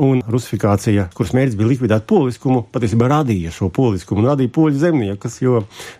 Un 0.00 0.22
rusifikācija, 0.24 1.10
kuras 1.12 1.34
mērķis 1.36 1.56
bija 1.58 1.68
likvidēt 1.68 2.06
poliskumu, 2.08 2.62
patiesībā 2.72 3.10
radīja 3.12 3.50
šo 3.52 3.66
poliskumu 3.76 4.22
un 4.22 4.30
radīja 4.30 4.48
poļu 4.56 4.78
zemniekus, 4.80 5.34
jo 5.42 5.58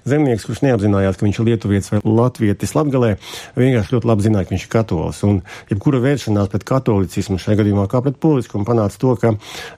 zemnieks, 0.09 0.47
kurš 0.49 0.63
neapzinājās, 0.65 1.19
ka 1.21 1.27
viņš 1.27 1.41
ir 1.43 1.51
lietuvietis 1.51 1.93
vai 1.93 2.01
latvietis 2.01 2.73
latgalē, 2.73 3.11
vienkārši 3.61 3.93
ļoti 3.93 4.09
labi 4.09 4.25
zināja, 4.25 4.49
ka 4.49 4.55
viņš 4.55 4.65
ir 4.65 4.73
katolis. 4.73 5.21
Un 5.29 5.43
jebkura 5.69 6.01
vēršanās 6.07 6.49
pret 6.55 6.65
katolicismu 6.73 7.37
šajā 7.37 7.61
gadījumā 7.61 7.85
kā 7.93 8.01
pret 8.07 8.17
poliskumu 8.17 8.65
panāca 8.65 8.97
to, 8.97 9.13
ka 9.21 9.35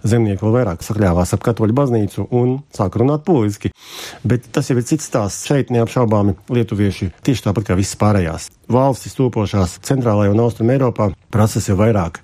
zemnieki 0.07 0.47
vēl 0.47 0.61
vairāk 0.61 0.87
sakļāvās 0.87 1.35
ap 1.35 1.43
katoļu 1.51 1.75
baznīcu 1.83 2.29
un 2.39 2.61
sāka 2.71 3.03
runāt 3.03 3.27
poliski. 3.27 3.75
Bet 4.23 4.47
tas 4.55 4.71
jau 4.71 4.79
ir 4.79 4.87
cits 4.87 5.11
stāsts. 5.11 5.51
Šeit 5.51 5.75
neapšaubāmi 5.75 6.39
lietuvieši 6.55 7.17
tieši 7.27 7.49
tāpat 7.51 7.67
kā 7.67 7.83
visas 7.83 7.99
pārējās 7.99 8.53
valstis 8.71 9.17
topošās 9.19 9.79
centrālajā 9.85 10.33
un 10.35 10.43
austrum 10.45 10.73
Eiropā 10.75 11.11
prasa 11.33 11.63
sev 11.63 11.81
vairāk 11.83 12.21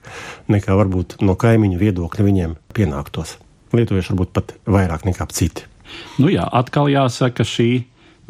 nekā 0.51 0.77
varbūt 0.79 1.21
no 1.25 1.37
kaimiņu 1.39 1.81
viedokļa 1.81 2.27
viņiem 2.27 2.57
pienāktos. 2.77 3.37
Lietuvieši 3.77 4.15
varbūt 4.15 4.35
pat 4.35 4.55
vairāk 4.67 5.07
nekā 5.07 5.29
citi. 5.35 5.67
Nu 6.23 6.31
jā, 6.31 6.45
atkal 6.47 6.91
jāsaka 6.91 7.47
šī 7.47 7.71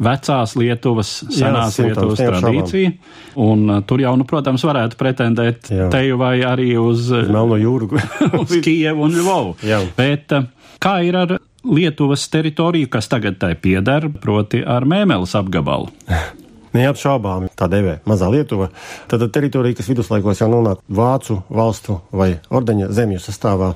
vecās 0.01 0.55
Lietuvas, 0.57 1.11
senās 1.29 1.77
jā, 1.77 1.89
Lietuvas 1.89 2.21
tradīcija. 2.21 2.93
Un 3.41 3.67
uh, 3.69 3.81
tur 3.87 4.01
jau, 4.03 4.15
nu, 4.17 4.25
protams, 4.29 4.65
varētu 4.65 4.97
pretendēt 4.99 5.71
jā. 5.73 5.89
teju 5.93 6.17
vai 6.21 6.35
arī 6.47 6.73
uz, 6.81 7.09
uz 7.13 7.31
Melno 7.31 7.59
jūru, 7.61 7.91
uz 8.41 8.57
Kievu 8.65 9.07
un 9.07 9.17
Lvovu. 9.21 9.55
Bet 9.97 10.33
uh, 10.37 10.49
kā 10.81 10.99
ir 11.05 11.17
ar 11.21 11.37
Lietuvas 11.61 12.25
teritoriju, 12.33 12.89
kas 12.89 13.09
tagad 13.11 13.37
tai 13.41 13.53
pieder, 13.61 14.09
proti 14.21 14.63
ar 14.65 14.87
Mēmeles 14.89 15.37
apgabalu? 15.37 15.91
neapšaubāmi 16.77 17.51
tā 17.57 17.67
devē 17.71 17.97
mazā 18.07 18.29
Lietuva. 18.31 18.69
Tad 19.11 19.25
teritorija, 19.33 19.77
kas 19.77 19.89
viduslaikos 19.91 20.41
jau 20.41 20.49
nonāk 20.51 20.81
Vācu 20.91 21.41
valstu 21.51 21.99
vai 22.15 22.33
ordeņa 22.49 22.89
zemju 22.95 23.21
sastāvā, 23.21 23.73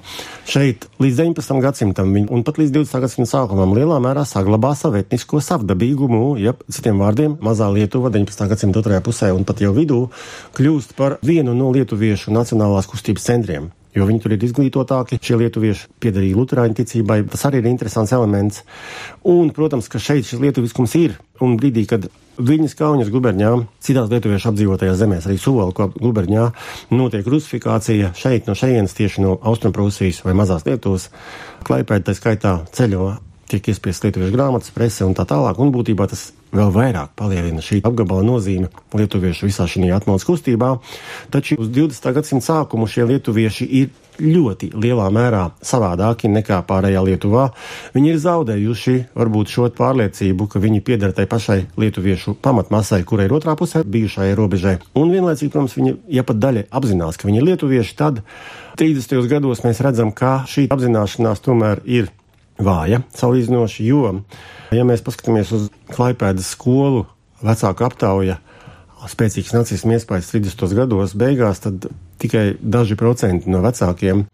šeit 0.50 0.88
līdz 1.04 1.22
19. 1.24 1.62
gadsimtam 1.64 2.12
un 2.26 2.44
pat 2.48 2.60
līdz 2.62 2.76
20. 2.80 3.04
gadsimta 3.06 3.32
sākumam 3.32 3.76
lielā 3.78 4.00
mērā 4.04 4.26
saglabā 4.28 4.74
savu 4.78 5.02
etnisko 5.02 5.42
savdabīgumu, 5.44 6.36
ja 6.42 6.56
citiem 6.72 7.02
vārdiem 7.04 7.40
mazā 7.44 7.70
Lietuva 7.74 8.12
19. 8.14 8.50
gadsimta 8.52 8.84
otrajā 8.84 9.04
pusē 9.06 9.32
un 9.36 9.48
pat 9.48 9.64
jau 9.64 9.74
vidū 9.76 10.06
kļūst 10.58 10.96
par 11.00 11.20
vienu 11.26 11.56
no 11.58 11.72
lietuviešu 11.76 12.34
nacionālās 12.36 12.90
kustības 12.92 13.28
centriem 13.32 13.72
jo 13.96 14.10
viņi 14.10 14.22
tur 14.24 14.36
ir 14.36 14.44
izglītotāki. 14.46 15.22
Šie 15.24 15.40
lietuvieši 15.40 15.90
piedarīja 16.04 16.38
Lutāņu 16.42 16.78
ticībai. 16.82 17.22
Tas 17.32 17.48
arī 17.50 17.64
ir 17.64 17.72
interesants 17.72 18.14
elements. 18.16 18.62
Un, 19.24 19.50
protams, 19.56 19.90
ka 19.92 20.02
šeit 20.02 20.28
šis 20.28 20.44
lietuviskums 20.44 20.96
ir. 21.00 21.18
Un 21.44 21.58
brīdī, 21.60 21.88
kad 21.90 22.08
Viņas 22.36 22.74
Kaunas 22.76 23.08
guberņā, 23.08 23.50
citās 23.80 24.10
lietuviešu 24.12 24.50
apdzīvotajās 24.50 24.98
zemēs, 25.00 25.28
arī 25.30 25.38
Suvalku 25.40 25.86
guberņā, 25.96 26.50
notiek 26.92 27.28
rusifikācija 27.32 28.10
šeit 28.20 28.50
no 28.50 28.56
šejienes 28.60 28.96
tieši 28.98 29.24
no 29.24 29.38
Austrumprūsijas 29.40 30.20
vai 30.26 30.34
mazās 30.36 30.68
Lietuvas. 30.68 31.08
Klaipēda 31.64 32.10
tā 32.10 32.18
skaitā 32.18 32.58
ceļo 32.76 33.14
tiek 33.52 33.70
iespiestas 33.72 34.08
lietuviešu 34.08 34.36
grāmatas, 34.36 34.74
prese 34.76 35.06
un 35.06 35.16
tā 35.18 35.26
tālāk, 35.30 35.60
un 35.62 35.74
būtībā 35.74 36.08
tas 36.12 36.30
vēl 36.56 36.72
vairāk 36.74 37.14
palielina 37.20 37.64
šī 37.64 37.82
apgabala 37.86 38.26
nozīme 38.26 38.72
lietuviešu 38.96 39.50
visā 39.50 39.68
šī 39.70 39.92
atmodas 39.96 40.26
kustībā. 40.28 40.76
Taču 41.34 41.60
uz 41.60 41.70
20. 41.74 42.12
gadsimta 42.16 42.46
sākumu 42.54 42.88
šie 42.90 43.08
lietuvieši 43.12 43.70
ir 43.82 43.94
ļoti 44.22 44.70
lielā 44.80 45.08
mērā 45.14 45.44
savādāki 45.66 46.30
nekā 46.32 46.62
pārējā 46.68 47.04
Lietuvā. 47.04 47.50
Viņi 47.96 48.14
ir 48.14 48.20
zaudējuši 48.24 48.96
varbūt 49.16 49.52
šo 49.52 49.70
pārliecību, 49.76 50.48
ka 50.52 50.62
viņi 50.64 50.84
pieder 50.86 51.12
tai 51.16 51.28
pašai 51.30 51.62
lietuviešu 51.80 52.38
pamatmasai, 52.44 53.04
kurai 53.08 53.28
ir 53.28 53.36
otrā 53.36 53.58
pusē 53.60 53.84
bijušajai 53.84 54.36
robežai. 54.40 54.78
Un 54.96 55.12
vienlaicīgi, 55.14 55.52
protams, 55.52 55.76
viņi, 55.80 55.98
ja 56.16 56.24
pat 56.28 56.40
daļa 56.40 56.68
apzinās, 56.72 57.20
ka 57.20 57.28
viņi 57.30 57.42
ir 57.42 57.50
lietuvieši, 57.52 57.98
tad 58.00 58.22
30. 58.80 59.20
gados 59.32 59.66
mēs 59.68 59.82
redzam, 59.84 60.16
ka 60.16 60.44
šī 60.50 60.70
apzināšanās 60.72 61.44
tomēr 61.44 61.84
ir 61.84 62.12
vāja 62.62 63.02
salīdzinoši, 63.18 63.86
jo, 63.90 64.12
ja 64.76 64.88
mēs 64.88 65.04
paskatāmies 65.06 65.52
uz 65.56 65.70
Klaipēdas 65.92 66.54
skolu 66.56 67.06
vecāku 67.46 67.88
aptauju, 67.88 68.38
spēcīgs 69.06 69.54
nacismu 69.54 69.96
iespējas 69.96 70.32
30. 70.34 70.72
gados 70.78 71.14
beigās, 71.18 71.62
tad 71.62 71.90
tikai 72.22 72.56
daži 72.62 72.98
procenti 72.98 73.52
no 73.54 73.62
vecākiem 73.62 74.26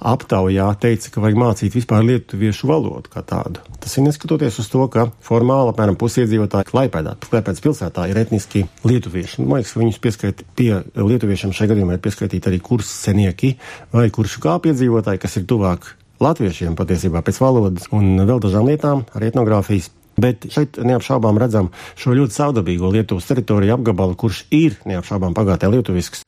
aptaujā 0.00 0.66
teica, 0.80 1.10
ka 1.12 1.20
vajag 1.20 1.38
mācīt 1.40 1.74
vispār 1.76 2.04
lietuviešu 2.08 2.68
valodu 2.70 3.12
kā 3.12 3.20
tādu. 3.26 3.60
Tas 3.80 3.96
ir 3.96 4.06
neskatoties 4.06 4.56
uz 4.62 4.70
to, 4.72 4.86
ka 4.92 5.06
formāli 5.24 5.74
apmēram 5.74 5.98
pusiedzīvotāji 6.00 6.70
Klaipēdā, 6.70 7.18
Klaipēdas 7.26 7.64
pilsētā 7.64 8.06
ir 8.08 8.20
etniski 8.22 8.64
lietuvieši. 8.88 9.44
Man 9.44 9.60
liekas, 9.60 9.74
ka 9.74 9.82
viņus 9.82 10.00
pieskait 10.04 10.44
pie 10.56 10.70
lietuviešiem 10.96 11.52
šajā 11.56 11.74
gadījumā 11.74 11.98
ir 11.98 12.04
pieskaitīti 12.04 12.48
arī 12.48 12.62
kursenieki 12.64 13.54
vai 13.92 14.08
kuršu 14.14 14.40
kāpiedzīvotāji, 14.46 15.20
kas 15.20 15.36
ir 15.40 15.48
tuvāk 15.52 15.92
latviešiem 16.20 16.76
patiesībā 16.78 17.24
pēc 17.24 17.40
valodas 17.40 17.88
un 17.96 18.20
vēl 18.20 18.42
dažām 18.42 18.68
lietām, 18.68 19.06
arī 19.16 19.32
etnogrāfijas 19.32 19.90
Bet 20.20 20.48
šeit 20.52 20.76
neapšaubām 20.82 21.38
redzam 21.40 21.70
šo 21.98 22.14
ļoti 22.16 22.34
saudabīgo 22.34 22.90
Lietuvas 22.92 23.28
teritoriju 23.30 23.76
apgabalu, 23.76 24.16
kurš 24.18 24.42
ir 24.52 24.76
neapšaubām 24.88 25.36
pagātnē 25.36 25.70
lietuvisks. 25.76 26.24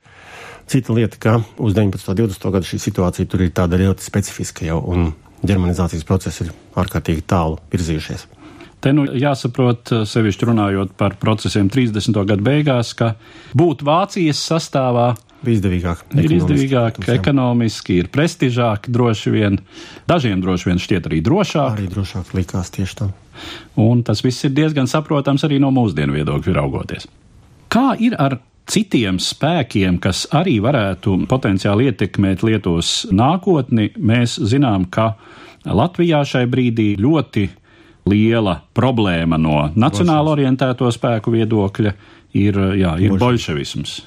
Cita 0.70 0.94
lieta, 0.94 1.18
ka 1.20 1.34
uz 1.60 1.74
19. 1.76 2.08
un 2.08 2.20
20. 2.22 2.46
gadu 2.54 2.68
šī 2.68 2.78
situācija 2.80 3.28
tur 3.28 3.42
ir 3.44 3.50
tāda 3.52 3.80
ļoti 3.80 4.06
specifiska 4.06 4.68
jau, 4.68 4.78
un 4.94 5.10
ģermanizācijas 5.42 6.06
procesi 6.08 6.46
ir 6.46 6.54
ārkārtīgi 6.78 7.26
tālu 7.28 7.58
virzījušies. 7.72 8.28
Te 8.82 8.94
nu 8.94 9.04
jāsaprot, 9.06 9.92
sevišķi 10.08 10.48
runājot 10.48 10.94
par 10.98 11.18
procesiem 11.20 11.68
30. 11.70 12.16
gadu 12.30 12.46
beigās, 12.46 12.94
ka 12.98 13.12
būt 13.58 13.84
Vācijas 13.86 14.40
sastāvā 14.42 15.12
ir 15.42 15.52
izdevīgāk. 15.56 16.04
Ir 16.18 16.36
izdevīgāk, 16.38 17.00
ekonomiski, 17.14 17.98
ir 18.02 18.10
prestižāk, 18.12 18.88
droši 18.92 19.34
vien. 19.34 19.58
Dažiem 20.10 20.42
droši 20.44 20.70
vien 20.70 20.80
šķiet 20.82 21.10
arī 21.10 21.20
drošāk. 21.24 21.74
Arī 21.76 21.90
drošāk 21.92 22.32
likās 22.36 22.72
tieši 22.74 22.98
tā. 23.02 23.10
Un 23.80 24.02
tas 24.06 24.22
viss 24.24 24.44
ir 24.46 24.54
diezgan 24.54 24.88
saprotams 24.90 25.44
arī 25.48 25.58
no 25.62 25.72
mūsdienu 25.74 26.16
viedokļa 26.18 26.56
raugoties. 26.58 27.08
Kā 27.72 27.92
ir 28.00 28.16
ar 28.20 28.38
citiem 28.68 29.18
spēkiem, 29.22 29.98
kas 30.02 30.26
arī 30.36 30.58
varētu 30.62 31.22
potenciāli 31.30 31.88
ietekmēt 31.90 32.44
Lietuvas 32.46 32.92
nākotni? 33.12 33.90
Mēs 33.96 34.36
zinām, 34.38 34.86
ka 34.92 35.14
Latvijā 35.64 36.22
šai 36.26 36.46
brīdī 36.50 36.92
ļoti 37.00 37.48
liela 38.10 38.56
problēma 38.74 39.38
no 39.38 39.68
nacionāla 39.78 40.34
orientēto 40.34 40.88
spēku 40.90 41.34
viedokļa 41.34 41.92
ir, 42.38 42.58
jā, 42.80 42.96
ir 43.02 43.14
bolševisms. 43.20 44.00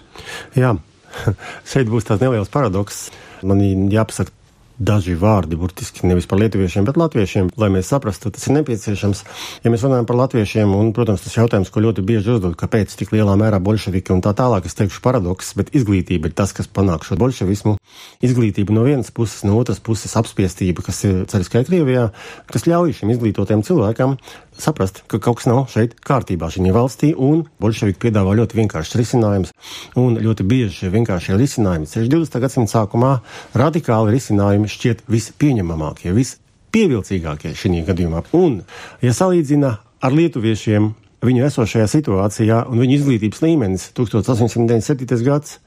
Jā, 0.57 0.73
šeit 1.71 1.91
būs 1.91 2.07
tāds 2.09 2.23
neliels 2.23 2.51
paradoks. 2.53 3.07
Man 3.45 3.61
jāpasaka 3.91 4.33
daži 4.79 5.15
vārdi, 5.15 5.55
burtiski 5.55 6.03
nevis 6.07 6.27
par 6.27 6.39
lietuviešiem, 6.41 6.85
bet 6.87 6.97
latviešiem, 6.99 7.49
lai 7.59 7.69
mēs 7.71 7.89
saprastu, 7.93 8.31
tas 8.33 8.43
ir 8.47 8.57
nepieciešams. 8.57 9.21
Ja 9.63 9.71
mēs 9.71 9.85
runājam 9.85 10.07
par 10.09 10.19
latviešiem, 10.19 10.73
un, 10.75 10.91
protams, 10.95 11.23
tas 11.23 11.37
jautājums, 11.37 11.71
ko 11.71 11.83
ļoti 11.85 12.03
bieži 12.05 12.35
uzdod, 12.35 12.57
kāpēc 12.59 12.95
tik 12.99 13.13
lielā 13.15 13.37
mērā 13.39 13.61
bolševiki 13.63 14.13
un 14.15 14.23
tā 14.25 14.35
tālāk, 14.35 14.67
es 14.67 14.75
teikšu 14.75 14.99
paradoks, 15.05 15.53
bet 15.59 15.71
izglītība 15.75 16.29
ir 16.29 16.35
tas, 16.35 16.51
kas 16.55 16.67
panāk 16.67 17.07
šo 17.07 17.17
bolševismu. 17.21 17.77
Izglītība 18.25 18.75
no 18.75 18.83
vienas 18.87 19.13
puses, 19.15 19.45
no 19.47 19.55
otras 19.61 19.79
puses 19.83 20.15
apspiestība, 20.19 20.83
kas 20.85 21.03
ir 21.07 21.23
ceriskai 21.31 21.63
Krievijā, 21.67 22.09
kas 22.51 22.67
ļauj 22.67 22.99
šim 22.99 23.15
izglītotiem 23.15 23.63
cilvēkam 23.63 24.17
saprast, 24.61 25.03
ka 25.11 25.19
kaut 25.19 25.39
kas 25.39 25.47
nav 25.49 25.65
šeit 25.71 25.95
kārtībā 26.05 26.49
šajā 26.53 26.73
valstī, 26.75 27.11
un 27.15 27.45
bolševiki 27.61 28.01
piedāvā 28.07 28.35
ļoti 28.39 28.59
vienkāršs 28.61 28.97
risinājums, 28.99 29.53
un 29.99 30.19
ļoti 30.21 30.47
bieži 30.47 30.81
šie 30.81 30.91
vienkāršie 30.95 31.37
risinājumi, 31.39 31.89
20. 31.89 32.41
gadsimta 32.43 32.77
sākumā, 32.77 33.13
radikāli 33.57 34.15
risinājumi 34.15 34.71
šķiet 34.71 35.05
vispieņemamākie, 35.11 36.13
vispievilcīgākie 36.15 37.55
šajā 37.57 37.87
gadījumā. 37.89 38.25
Un, 38.37 38.61
ja 39.03 39.15
salīdzina 39.15 39.75
ar 40.05 40.15
lietuviešiem 40.15 40.93
viņu 41.25 41.45
esošajā 41.47 41.87
situācijā 41.89 42.61
un 42.69 42.81
viņu 42.81 42.99
izglītības 42.99 43.41
līmenis 43.45 43.87
1897. 43.97 45.23
gads, 45.25 45.59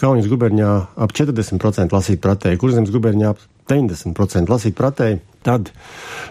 Kaunas 0.00 0.28
guberņā 0.30 0.72
ap 0.96 1.14
40% 1.16 1.94
lasīt 1.96 2.22
pratēji, 2.24 2.60
Kurzemes 2.60 2.92
guberņā 2.94 3.32
ap 3.32 3.40
90% 3.70 4.52
lasīt 4.52 4.76
pratēji, 4.78 5.20
tad 5.46 5.70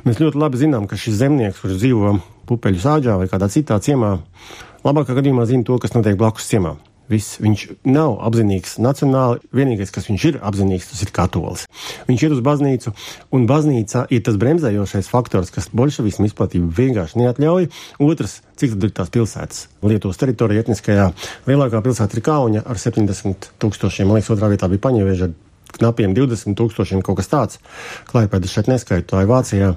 mēs 0.05 0.19
ļoti 0.21 0.41
labi 0.41 0.61
zinām, 0.65 0.89
ka 0.91 0.99
šis 0.99 1.21
zemnieks, 1.21 1.61
kurš 1.63 1.79
dzīvo 1.81 2.17
pupeļu 2.49 2.83
sāģā 2.83 3.19
vai 3.21 3.29
kādā 3.31 3.49
citā 3.51 3.79
ciemā, 3.81 4.17
labākā 4.85 5.15
gadījumā 5.17 5.47
zina 5.49 5.65
to, 5.67 5.79
kas 5.81 5.95
notiek 5.95 6.19
blakus 6.19 6.51
ciemām. 6.51 6.81
Viss. 7.05 7.35
Viņš 7.37 7.65
nav 7.85 8.15
apzinīgs 8.25 8.79
nacionāli. 8.81 9.43
Vienīgais, 9.53 9.91
kas 9.93 10.07
viņš 10.09 10.23
ir 10.25 10.39
apzinīgs, 10.41 10.87
tas 10.89 11.03
ir 11.05 11.11
katolis. 11.13 11.67
Viņš 12.07 12.23
ir 12.25 12.33
uz 12.33 12.41
baznīcu, 12.45 12.95
un 13.35 13.45
baznīca 13.49 14.07
ir 14.09 14.23
tas 14.25 14.39
bremzējošais 14.41 15.11
faktors, 15.11 15.53
kas 15.53 15.69
bolševismu 15.69 16.25
izplatību 16.25 16.71
vienkārši 16.79 17.21
neatļauj. 17.21 17.69
Otrs, 18.01 18.39
cik 18.57 18.73
tad 18.73 18.89
ir 18.89 18.95
tās 18.97 19.13
pilsētas? 19.13 19.67
Lietuvas 19.85 20.21
teritorijā 20.21 20.65
etniskajā 20.65 21.11
lielākā 21.45 21.83
pilsēta 21.85 22.17
ir 22.17 22.25
Kauņa 22.25 22.65
ar 22.65 22.81
70 22.81 23.51
tūkstošiem, 23.61 24.09
man 24.09 24.17
liekas, 24.17 24.33
otrā 24.33 24.49
vietā 24.49 24.71
bija 24.71 24.87
Paņēvēža 24.87 25.29
ar 25.29 25.37
knapiem 25.79 26.13
20 26.17 26.57
tūkstošiem 26.59 27.03
kaut 27.05 27.19
kas 27.19 27.31
tāds. 27.31 27.59
Klaipēda 28.09 28.49
šeit 28.51 28.69
neskaitāja 28.71 29.29
Vācijā. 29.29 29.73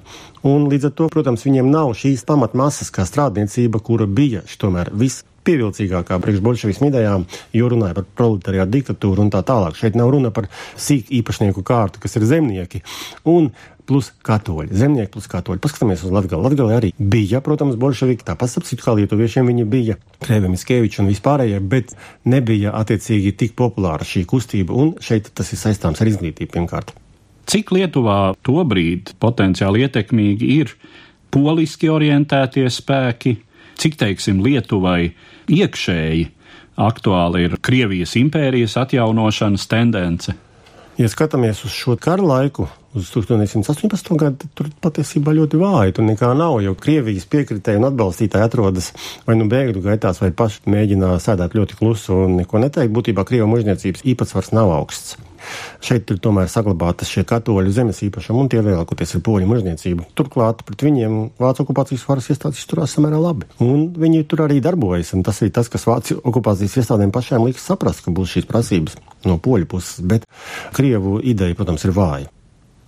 Un 0.49 0.69
līdz 0.71 0.91
ar 0.91 0.95
to, 0.99 1.09
protams, 1.13 1.47
viņiem 1.47 1.71
nav 1.73 1.95
šīs 1.99 2.27
pamatmasas 2.29 2.93
kā 2.95 3.07
strādniecība, 3.09 3.83
kura 3.85 4.07
bija 4.07 4.45
tomēr 4.61 4.93
viss 4.95 5.25
pievilcīgākā 5.49 6.21
priekšbolševismu 6.23 6.93
idejām, 6.93 7.25
jo 7.57 7.73
runāja 7.73 7.97
par 7.97 8.07
proletariātu 8.21 8.77
diktatūru 8.77 9.25
un 9.25 9.33
tā 9.35 9.43
tālāk. 9.49 9.81
Šeit 9.81 9.99
nav 9.99 10.13
runa 10.15 10.31
par 10.35 10.51
sīk 10.77 11.11
īpašnieku 11.23 11.65
kārtu, 11.67 12.05
kas 12.05 12.21
ir 12.21 12.29
zemnieki. 12.29 12.85
Un 13.29 13.51
plus 13.89 14.11
katoļi. 14.27 14.69
Zemnieki 14.77 15.15
plus 15.15 15.27
katoļi. 15.33 15.63
Paskatāmies 15.65 16.05
uz 16.05 16.13
Latviju. 16.13 16.43
Latvijā 16.45 16.69
arī 16.77 16.91
bija, 17.01 17.41
protams, 17.45 17.79
bolševiki, 17.81 18.27
tāpat 18.29 18.53
sapcīt, 18.53 18.83
kā 18.85 18.93
lietuviešiem 18.99 19.49
viņi 19.49 19.65
bija, 19.71 19.97
Krēvim, 20.25 20.59
Skevičs 20.61 21.01
un 21.01 21.09
vispārējie, 21.09 21.63
bet 21.73 21.95
nebija 22.29 22.75
attiecīgi 22.77 23.33
tik 23.41 23.57
populāra 23.59 24.05
šī 24.05 24.27
kustība, 24.29 24.77
un 24.77 24.93
šeit 25.01 25.33
tas 25.33 25.55
ir 25.55 25.63
saistāms 25.63 26.05
ar 26.05 26.13
izglītību 26.13 26.53
pirmkārt. 26.59 26.93
Cik 27.49 27.73
Lietuvā 27.73 28.35
tobrīd 28.45 29.15
potenciāli 29.25 29.87
ietekmīgi 29.87 30.53
ir 30.59 30.75
poliski 31.33 31.89
orientētie 31.89 32.67
spēki, 32.69 33.39
cik, 33.81 33.97
teiksim, 33.97 34.43
Lietuvai 34.45 35.15
iekšēji 35.49 36.27
aktuāli 36.79 37.47
ir 37.49 37.57
Krievijas 37.63 38.15
impērijas 38.21 38.77
atjaunošanas 38.81 39.67
tendence? 39.71 40.35
Ja 40.99 41.07
skatāmies 41.07 41.61
uz 41.63 41.71
šo 41.71 41.95
kara 42.03 42.25
laiku, 42.27 42.67
uz 42.99 43.11
1918. 43.15 44.17
gadu, 44.19 44.49
tur 44.59 44.67
patiesībā 44.83 45.31
ļoti 45.37 45.61
vāji. 45.61 45.95
Tur 45.95 46.09
nekā 46.09 46.33
nav, 46.39 46.57
jo 46.65 46.75
Krievijas 46.79 47.29
piekritēji 47.31 47.79
un 47.79 47.87
atbalstītāji 47.93 48.49
atrodas 48.49 48.91
vai 49.27 49.39
nu 49.39 49.47
bēgļu 49.51 49.85
gaitās, 49.85 50.19
vai 50.25 50.33
paši 50.35 50.67
mēģina 50.67 51.15
sēdēt 51.23 51.55
ļoti 51.59 51.79
klusu 51.79 52.25
un 52.25 52.39
neko 52.41 52.63
neteikt. 52.65 52.95
Būtībā 52.99 53.27
Krievijas 53.29 53.53
mužniecības 53.55 54.07
īpatsvars 54.11 54.55
nav 54.59 54.75
augsts. 54.75 55.15
Šeit 55.85 56.11
ir 56.13 56.21
tomēr 56.23 56.51
saglabātas 56.53 57.11
šie 57.13 57.25
katoļu 57.29 57.75
zemes 57.75 58.03
īpašumi, 58.07 58.43
un 58.43 58.51
tie 58.53 58.63
lielākoties 58.65 59.17
ir 59.17 59.25
poļu 59.27 59.51
mužniecība. 59.51 60.09
Turklāt 60.19 60.65
pret 60.69 60.87
viņiem 60.87 61.19
Vācijas 61.41 61.65
okupācijas 61.67 62.07
varas 62.09 62.31
iestādes 62.33 62.63
izturās 62.63 62.97
samērā 62.97 63.21
labi, 63.23 63.49
un 63.65 63.89
viņi 63.99 64.25
tur 64.31 64.47
arī 64.47 64.63
darbojas. 64.65 65.15
Tas 65.27 65.43
ir 65.45 65.53
tas, 65.55 65.71
kas 65.73 65.87
Vācijas 65.89 66.23
okupācijas 66.23 66.81
iestādēm 66.83 67.13
pašām 67.15 67.47
liks 67.49 67.67
saprast, 67.69 68.05
ka 68.05 68.15
būs 68.15 68.37
šīs 68.37 68.49
prasības 68.51 68.99
no 69.27 69.39
poļu 69.43 69.71
puses, 69.71 70.03
bet 70.05 70.27
Krievu 70.77 71.19
ideja, 71.23 71.57
protams, 71.59 71.87
ir 71.89 71.97
vāja 71.97 72.33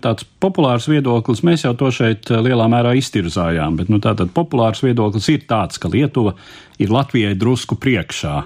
tāds 0.04 0.26
populārs 0.42 0.88
viedoklis, 0.90 1.42
mēs 1.46 1.64
jau 1.66 1.74
to 1.78 1.90
šeit 1.94 2.30
eh, 2.30 2.40
lielā 2.44 2.66
mērā 2.70 2.94
iztirzājām, 2.98 3.78
bet 3.80 3.92
nu, 3.92 4.00
tātad 4.02 4.32
populārs 4.36 4.82
viedoklis 4.84 5.28
ir 5.32 5.44
tāds, 5.50 5.80
ka 5.80 5.90
Lietuva 5.92 6.34
ir 6.80 6.92
Latvijai 6.92 7.36
drusku 7.38 7.76
priekšā 7.80 8.36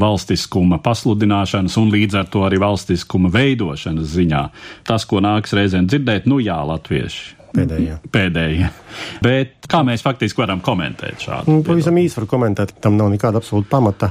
valstiskuma 0.00 0.80
pasludināšanas 0.84 1.76
un 1.80 1.92
līdz 1.94 2.20
ar 2.20 2.28
to 2.32 2.44
arī 2.46 2.60
valstiskuma 2.62 3.30
veidošanas 3.34 4.12
ziņā. 4.16 4.44
Tas, 4.88 5.06
ko 5.08 5.22
nāks 5.24 5.54
reizēm 5.56 5.88
dzirdēt, 5.90 6.28
nu 6.30 6.40
jā, 6.42 6.58
latvieši. 6.66 7.36
Pēdējie. 7.56 7.94
Pēdējie. 8.12 8.68
Bet 9.24 9.66
kā 9.70 9.80
mēs 9.86 10.02
faktiski 10.04 10.42
varam 10.42 10.60
komentēt 10.64 11.22
šādu? 11.24 11.52
Nu, 11.52 11.62
pavisam 11.64 11.96
īsi 12.00 12.18
var 12.20 12.26
komentēt, 12.30 12.74
tam 12.84 12.98
nav 12.98 13.08
nekāda 13.12 13.40
absolūta 13.40 13.70
pamata, 13.70 14.10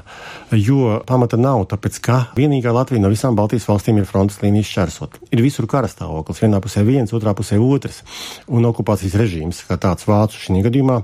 jo 0.58 0.98
pamata 1.08 1.38
nav, 1.40 1.66
tāpēc 1.72 2.00
ka 2.06 2.18
vienīgā 2.38 2.74
Latvija 2.76 3.04
no 3.04 3.12
visām 3.14 3.38
Baltijas 3.38 3.68
valstīm 3.70 4.00
ir 4.02 4.08
frontes 4.10 4.42
līnijas 4.42 4.72
šķērsot. 4.72 5.20
Ir 5.36 5.44
visur 5.46 5.70
karastāvoklis, 5.70 6.42
vienā 6.46 6.62
pusē 6.64 6.86
viens, 6.88 7.14
otrā 7.16 7.36
pusē 7.38 7.60
otrs, 7.62 8.02
un 8.50 8.66
okupācijas 8.72 9.18
režīms, 9.22 9.62
kā 9.70 9.78
tāds 9.82 10.10
vācu 10.10 10.42
šī 10.42 10.64
gadījumā, 10.66 10.98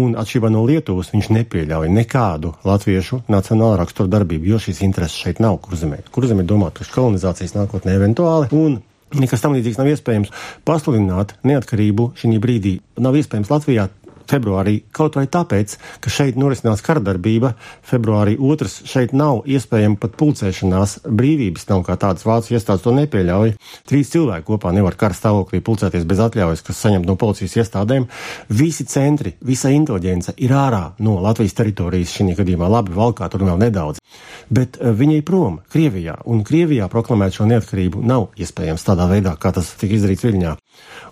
un 0.00 0.18
atšķirībā 0.18 0.50
no 0.52 0.64
Lietuvas 0.66 1.12
viņš 1.14 1.30
nepieļauj 1.38 1.92
nekādu 1.92 2.56
latviešu 2.66 3.22
nacionālu 3.32 3.78
raksturu 3.82 4.10
darbību, 4.12 4.52
jo 4.52 4.60
šīs 4.66 4.82
intereses 4.86 5.22
šeit 5.22 5.42
nav 5.44 5.60
kurzemē. 5.64 6.02
Kurzemē 6.14 6.46
domā 6.46 6.72
par 6.74 6.90
kolonizācijas 6.92 7.56
nākotnē 7.56 7.96
eventuāli, 8.00 8.52
un 8.56 8.80
Nekas 9.14 9.44
tam 9.44 9.54
līdzīgs 9.54 9.78
nav 9.78 9.90
iespējams. 9.92 10.32
Pasludināt 10.66 11.36
neatkarību 11.46 12.10
šī 12.18 12.40
brīdī 12.42 12.78
nav 12.98 13.14
iespējams 13.20 13.52
Latvijā 13.52 13.86
februārī, 14.30 14.78
kaut 14.94 15.18
vai 15.18 15.26
tāpēc, 15.30 15.76
ka 16.04 16.12
šeit 16.12 16.38
norisinās 16.40 16.84
kardarbība. 16.86 17.54
Februārī 17.86 18.36
otrs 18.38 18.80
šeit 18.88 19.14
nav 19.16 19.44
iespējama 19.48 19.98
pat 20.02 20.16
pulcēšanās 20.20 20.98
brīvības, 21.06 21.68
nav 21.70 21.84
kā 21.88 21.98
tādas 22.00 22.26
vācu 22.28 22.56
iestādes 22.56 22.84
to 22.86 22.94
nepieļauj. 22.96 23.56
Trīs 23.88 24.12
cilvēki 24.14 24.48
kopā 24.50 24.72
nevar 24.76 24.98
kara 24.98 25.16
stāvoklī 25.16 25.62
pulcēties 25.64 26.06
bez 26.08 26.22
atļaujas, 26.26 26.64
kas 26.66 26.82
saņemt 26.86 27.08
no 27.08 27.18
policijas 27.20 27.58
iestādēm. 27.62 28.08
Visi 28.48 28.88
centri, 28.90 29.36
visa 29.40 29.72
inteliģence 29.74 30.36
ir 30.36 30.56
ārā 30.56 30.84
no 30.98 31.18
Latvijas 31.24 31.56
teritorijas 31.58 32.16
šī 32.16 32.32
gadījumā. 32.36 32.70
Labi, 32.70 32.94
valkā 32.96 33.30
tur 33.32 33.46
vēl 33.46 33.60
nedaudz 33.66 34.02
bet 34.50 34.78
eh, 34.80 34.92
viņi 34.94 35.20
ir 35.20 35.24
prom 35.26 35.60
Krievijā, 35.72 36.18
un 36.30 36.44
Krievijā 36.46 36.88
proklamēt 36.92 37.38
šo 37.38 37.48
neatkarību 37.50 38.02
nav 38.06 38.30
iespējams 38.38 38.86
tādā 38.86 39.08
veidā, 39.10 39.36
kā 39.40 39.52
tas 39.56 39.72
tika 39.80 39.98
izdarīts 39.98 40.26
Viļņā. 40.26 40.56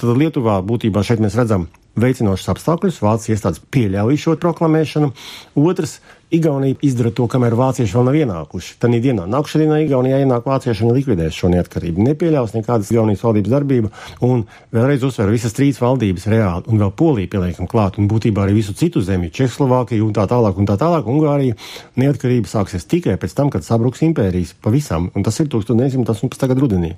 Tad 0.00 0.18
Lietuvā 0.18 0.60
būtībā 0.66 1.04
šeit 1.06 1.22
mēs 1.24 1.38
redzam 1.38 1.68
veicinošus 2.00 2.50
apstākļus, 2.54 3.00
Vācijas 3.04 3.38
iestādes 3.38 3.62
pieļauj 3.74 4.20
šo 4.20 4.36
proklamēšanu. 4.42 5.12
Otrs, 5.60 5.98
Igaunija 6.34 6.74
izdara 6.82 7.12
to, 7.14 7.28
kamēr 7.30 7.54
vācieši 7.54 7.94
vēl 7.94 8.06
nav 8.08 8.16
ienākuši. 8.18 8.72
Tad 8.82 8.94
dienā 9.04 9.26
nākamajā 9.30 9.60
dienā 9.60 9.76
Igaunijā 9.84 10.18
ienāk 10.24 10.48
vācieši 10.48 10.82
un 10.86 10.94
likvidēs 10.96 11.36
šo 11.36 11.50
neatkarību. 11.52 12.02
Nepieļaus 12.08 12.56
nekādas 12.56 12.90
Igaunijas 12.90 13.22
valdības 13.22 13.52
darbību, 13.52 13.92
un 14.26 14.42
vēlreiz 14.74 15.04
uzsver 15.06 15.30
visas 15.30 15.54
trīs 15.54 15.78
valdības 15.82 16.26
reāli, 16.32 16.66
un 16.72 16.82
vēl 16.82 16.90
Polija 16.98 17.30
pieliekam 17.36 17.70
klāt, 17.70 18.00
un 18.00 18.10
būtībā 18.10 18.48
arī 18.48 18.56
visu 18.58 18.74
citu 18.74 19.04
zemju, 19.04 19.30
Čehoslovākiju 19.36 20.08
un 20.08 20.16
tā 20.16 20.26
tālāk, 20.30 20.58
un 20.58 20.66
tā 20.66 20.78
tālāk, 20.80 21.06
Ungārija. 21.06 21.60
Neatkarība 22.00 22.50
sāksies 22.50 22.88
tikai 22.90 23.14
pēc 23.20 23.36
tam, 23.38 23.52
kad 23.54 23.62
sabruks 23.62 24.02
impērijas 24.02 24.56
pavisam, 24.64 25.12
un 25.14 25.22
tas 25.22 25.38
ir 25.38 25.52
1918. 25.54 26.50
gada 26.50 26.60
rudenī. 26.66 26.96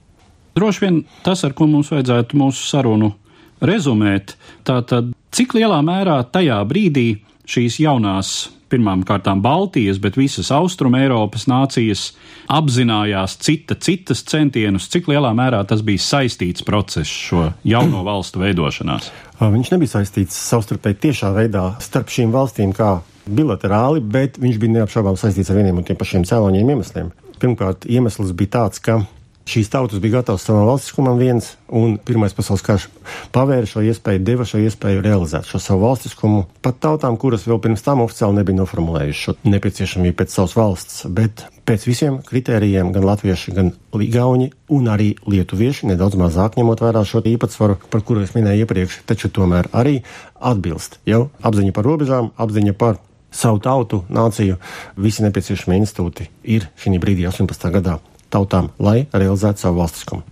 Droši 0.56 0.86
vien 0.86 1.02
tas, 1.26 1.44
ar 1.44 1.52
ko 1.52 1.68
mums 1.68 1.92
vajadzētu 1.92 2.38
mūsu 2.40 2.64
sarunu 2.64 3.12
rezumēt, 3.60 4.36
tātad 4.66 5.12
cik 5.34 5.56
lielā 5.56 5.80
mērā 5.84 6.20
tajā 6.32 6.58
brīdī 6.68 7.08
šīs 7.46 7.80
jaunās 7.84 8.36
pirmām 8.70 9.04
kārtām 9.06 9.40
Baltijas, 9.44 10.00
bet 10.02 10.16
visas 10.18 10.50
Austrum 10.54 10.96
Eiropas 10.98 11.46
nācijas 11.50 12.08
apzinājās 12.50 13.36
cita 13.42 13.76
citas 13.78 14.24
centienus, 14.26 14.88
cik 14.90 15.10
lielā 15.12 15.30
mērā 15.38 15.62
tas 15.68 15.84
bija 15.86 16.02
saistīts 16.02 16.66
process 16.66 17.10
šo 17.10 17.50
jauno 17.66 18.02
valstu 18.08 18.42
veidošanās? 18.42 19.10
Viņš 19.40 19.72
nebija 19.74 19.98
saistīts 19.98 20.38
savstarpēji 20.48 21.02
tiešā 21.06 21.32
veidā 21.36 21.68
starp 21.84 22.10
šīm 22.12 22.34
valstīm 22.34 22.72
kā 22.76 22.96
bilaterāli, 23.26 24.02
bet 24.02 24.40
viņš 24.42 24.58
bija 24.62 24.80
neapšaubām 24.80 25.18
saistīts 25.20 25.50
ar 25.50 25.60
vieniem 25.60 25.78
un 25.80 25.86
tiem 25.86 25.98
pašiem 25.98 26.26
cēloņiem 26.26 26.74
iemesliem. 26.74 27.12
Pirmkārt, 27.42 27.84
iemesls 27.90 28.32
bija 28.36 28.54
tāds, 28.60 28.80
ka 28.82 29.02
Šīs 29.46 29.68
tautas 29.70 30.00
bija 30.02 30.18
gatavas 30.18 30.42
savam 30.42 30.64
valstiskumam 30.66 31.20
viens, 31.22 31.52
un 31.70 32.00
Pirmais 32.02 32.32
pasaules 32.34 32.64
karš 32.66 32.88
pavēra 33.30 33.68
šo 33.70 33.84
iespēju, 33.86 34.24
deva 34.26 34.42
šo 34.48 34.58
iespēju 34.58 35.04
realizēt 35.04 35.46
šo 35.46 35.60
savu 35.62 35.84
valstiskumu 35.84 36.40
pat 36.66 36.80
tautām, 36.82 37.14
kuras 37.14 37.46
vēl 37.46 37.60
pirms 37.62 37.84
tam 37.86 38.02
oficiāli 38.02 38.40
nebija 38.40 38.58
noformulējušas 38.58 39.22
šo 39.22 39.34
nepieciešamību 39.46 40.16
pēc 40.18 40.34
savas 40.34 40.56
valsts, 40.58 41.04
bet 41.06 41.44
pēc 41.62 41.86
visiem 41.86 42.16
kritērijiem 42.26 42.90
gan 42.96 43.06
latvieši, 43.06 43.54
gan 43.54 43.70
ligauņi 43.94 44.50
un 44.74 44.90
arī 44.90 45.12
lietuvieši, 45.30 45.92
nedaudz 45.92 46.18
mazāk 46.18 46.58
ņemot 46.58 46.82
vērā 46.82 47.04
šo 47.06 47.22
īpatsvaru, 47.22 47.78
par 47.94 48.02
kuru 48.02 48.26
es 48.26 48.34
minēju 48.34 48.66
iepriekš, 48.66 48.98
taču 49.06 49.30
tomēr 49.30 49.70
arī 49.70 50.00
atbilst 50.42 50.98
jau 51.06 51.28
apziņa 51.46 51.76
par 51.78 51.86
robežām, 51.86 52.32
apziņa 52.34 52.74
par 52.82 52.98
savu 53.30 53.62
tautu, 53.62 54.02
nāciju, 54.10 54.58
visi 54.98 55.22
nepieciešamie 55.22 55.78
institūti 55.84 56.30
ir 56.42 56.66
šī 56.82 56.98
brīdī 56.98 57.30
18. 57.30 57.70
gadā 57.78 58.00
tautām, 58.32 58.70
lai 58.78 59.06
realizētu 59.12 59.66
savu 59.66 59.82
valstiskumu. 59.82 60.26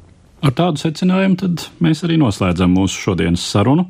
Ar 0.44 0.52
tādu 0.52 0.76
secinājumu 0.82 1.38
tad 1.40 1.62
mēs 1.80 2.02
arī 2.04 2.18
noslēdzam 2.20 2.74
mūsu 2.76 3.00
šodienas 3.06 3.46
sarunu, 3.48 3.86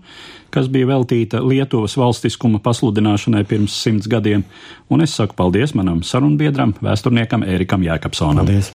kas 0.55 0.69
bija 0.71 0.87
veltīta 0.93 1.41
Lietuvas 1.43 1.97
valstiskuma 1.99 2.61
pasludināšanai 2.63 3.43
pirms 3.51 3.75
simts 3.75 4.07
gadiem, 4.11 4.45
un 4.87 5.03
es 5.03 5.17
saku 5.19 5.35
paldies 5.35 5.75
manam 5.75 6.05
sarunbiedram, 6.07 6.77
vēsturniekam 6.85 7.43
Ērikam 7.43 7.83
Jēkabsonam. 7.83 8.47
Paldies! 8.47 8.71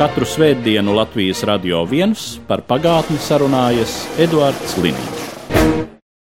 Katru 0.00 0.24
svētdienu 0.24 0.94
Latvijas 0.96 1.44
radio 1.44 1.82
viens 1.84 2.38
par 2.48 2.64
pagātni 2.64 3.20
sarunājas 3.20 4.06
Eduards 4.16 4.78
Liniņš. 4.80 5.99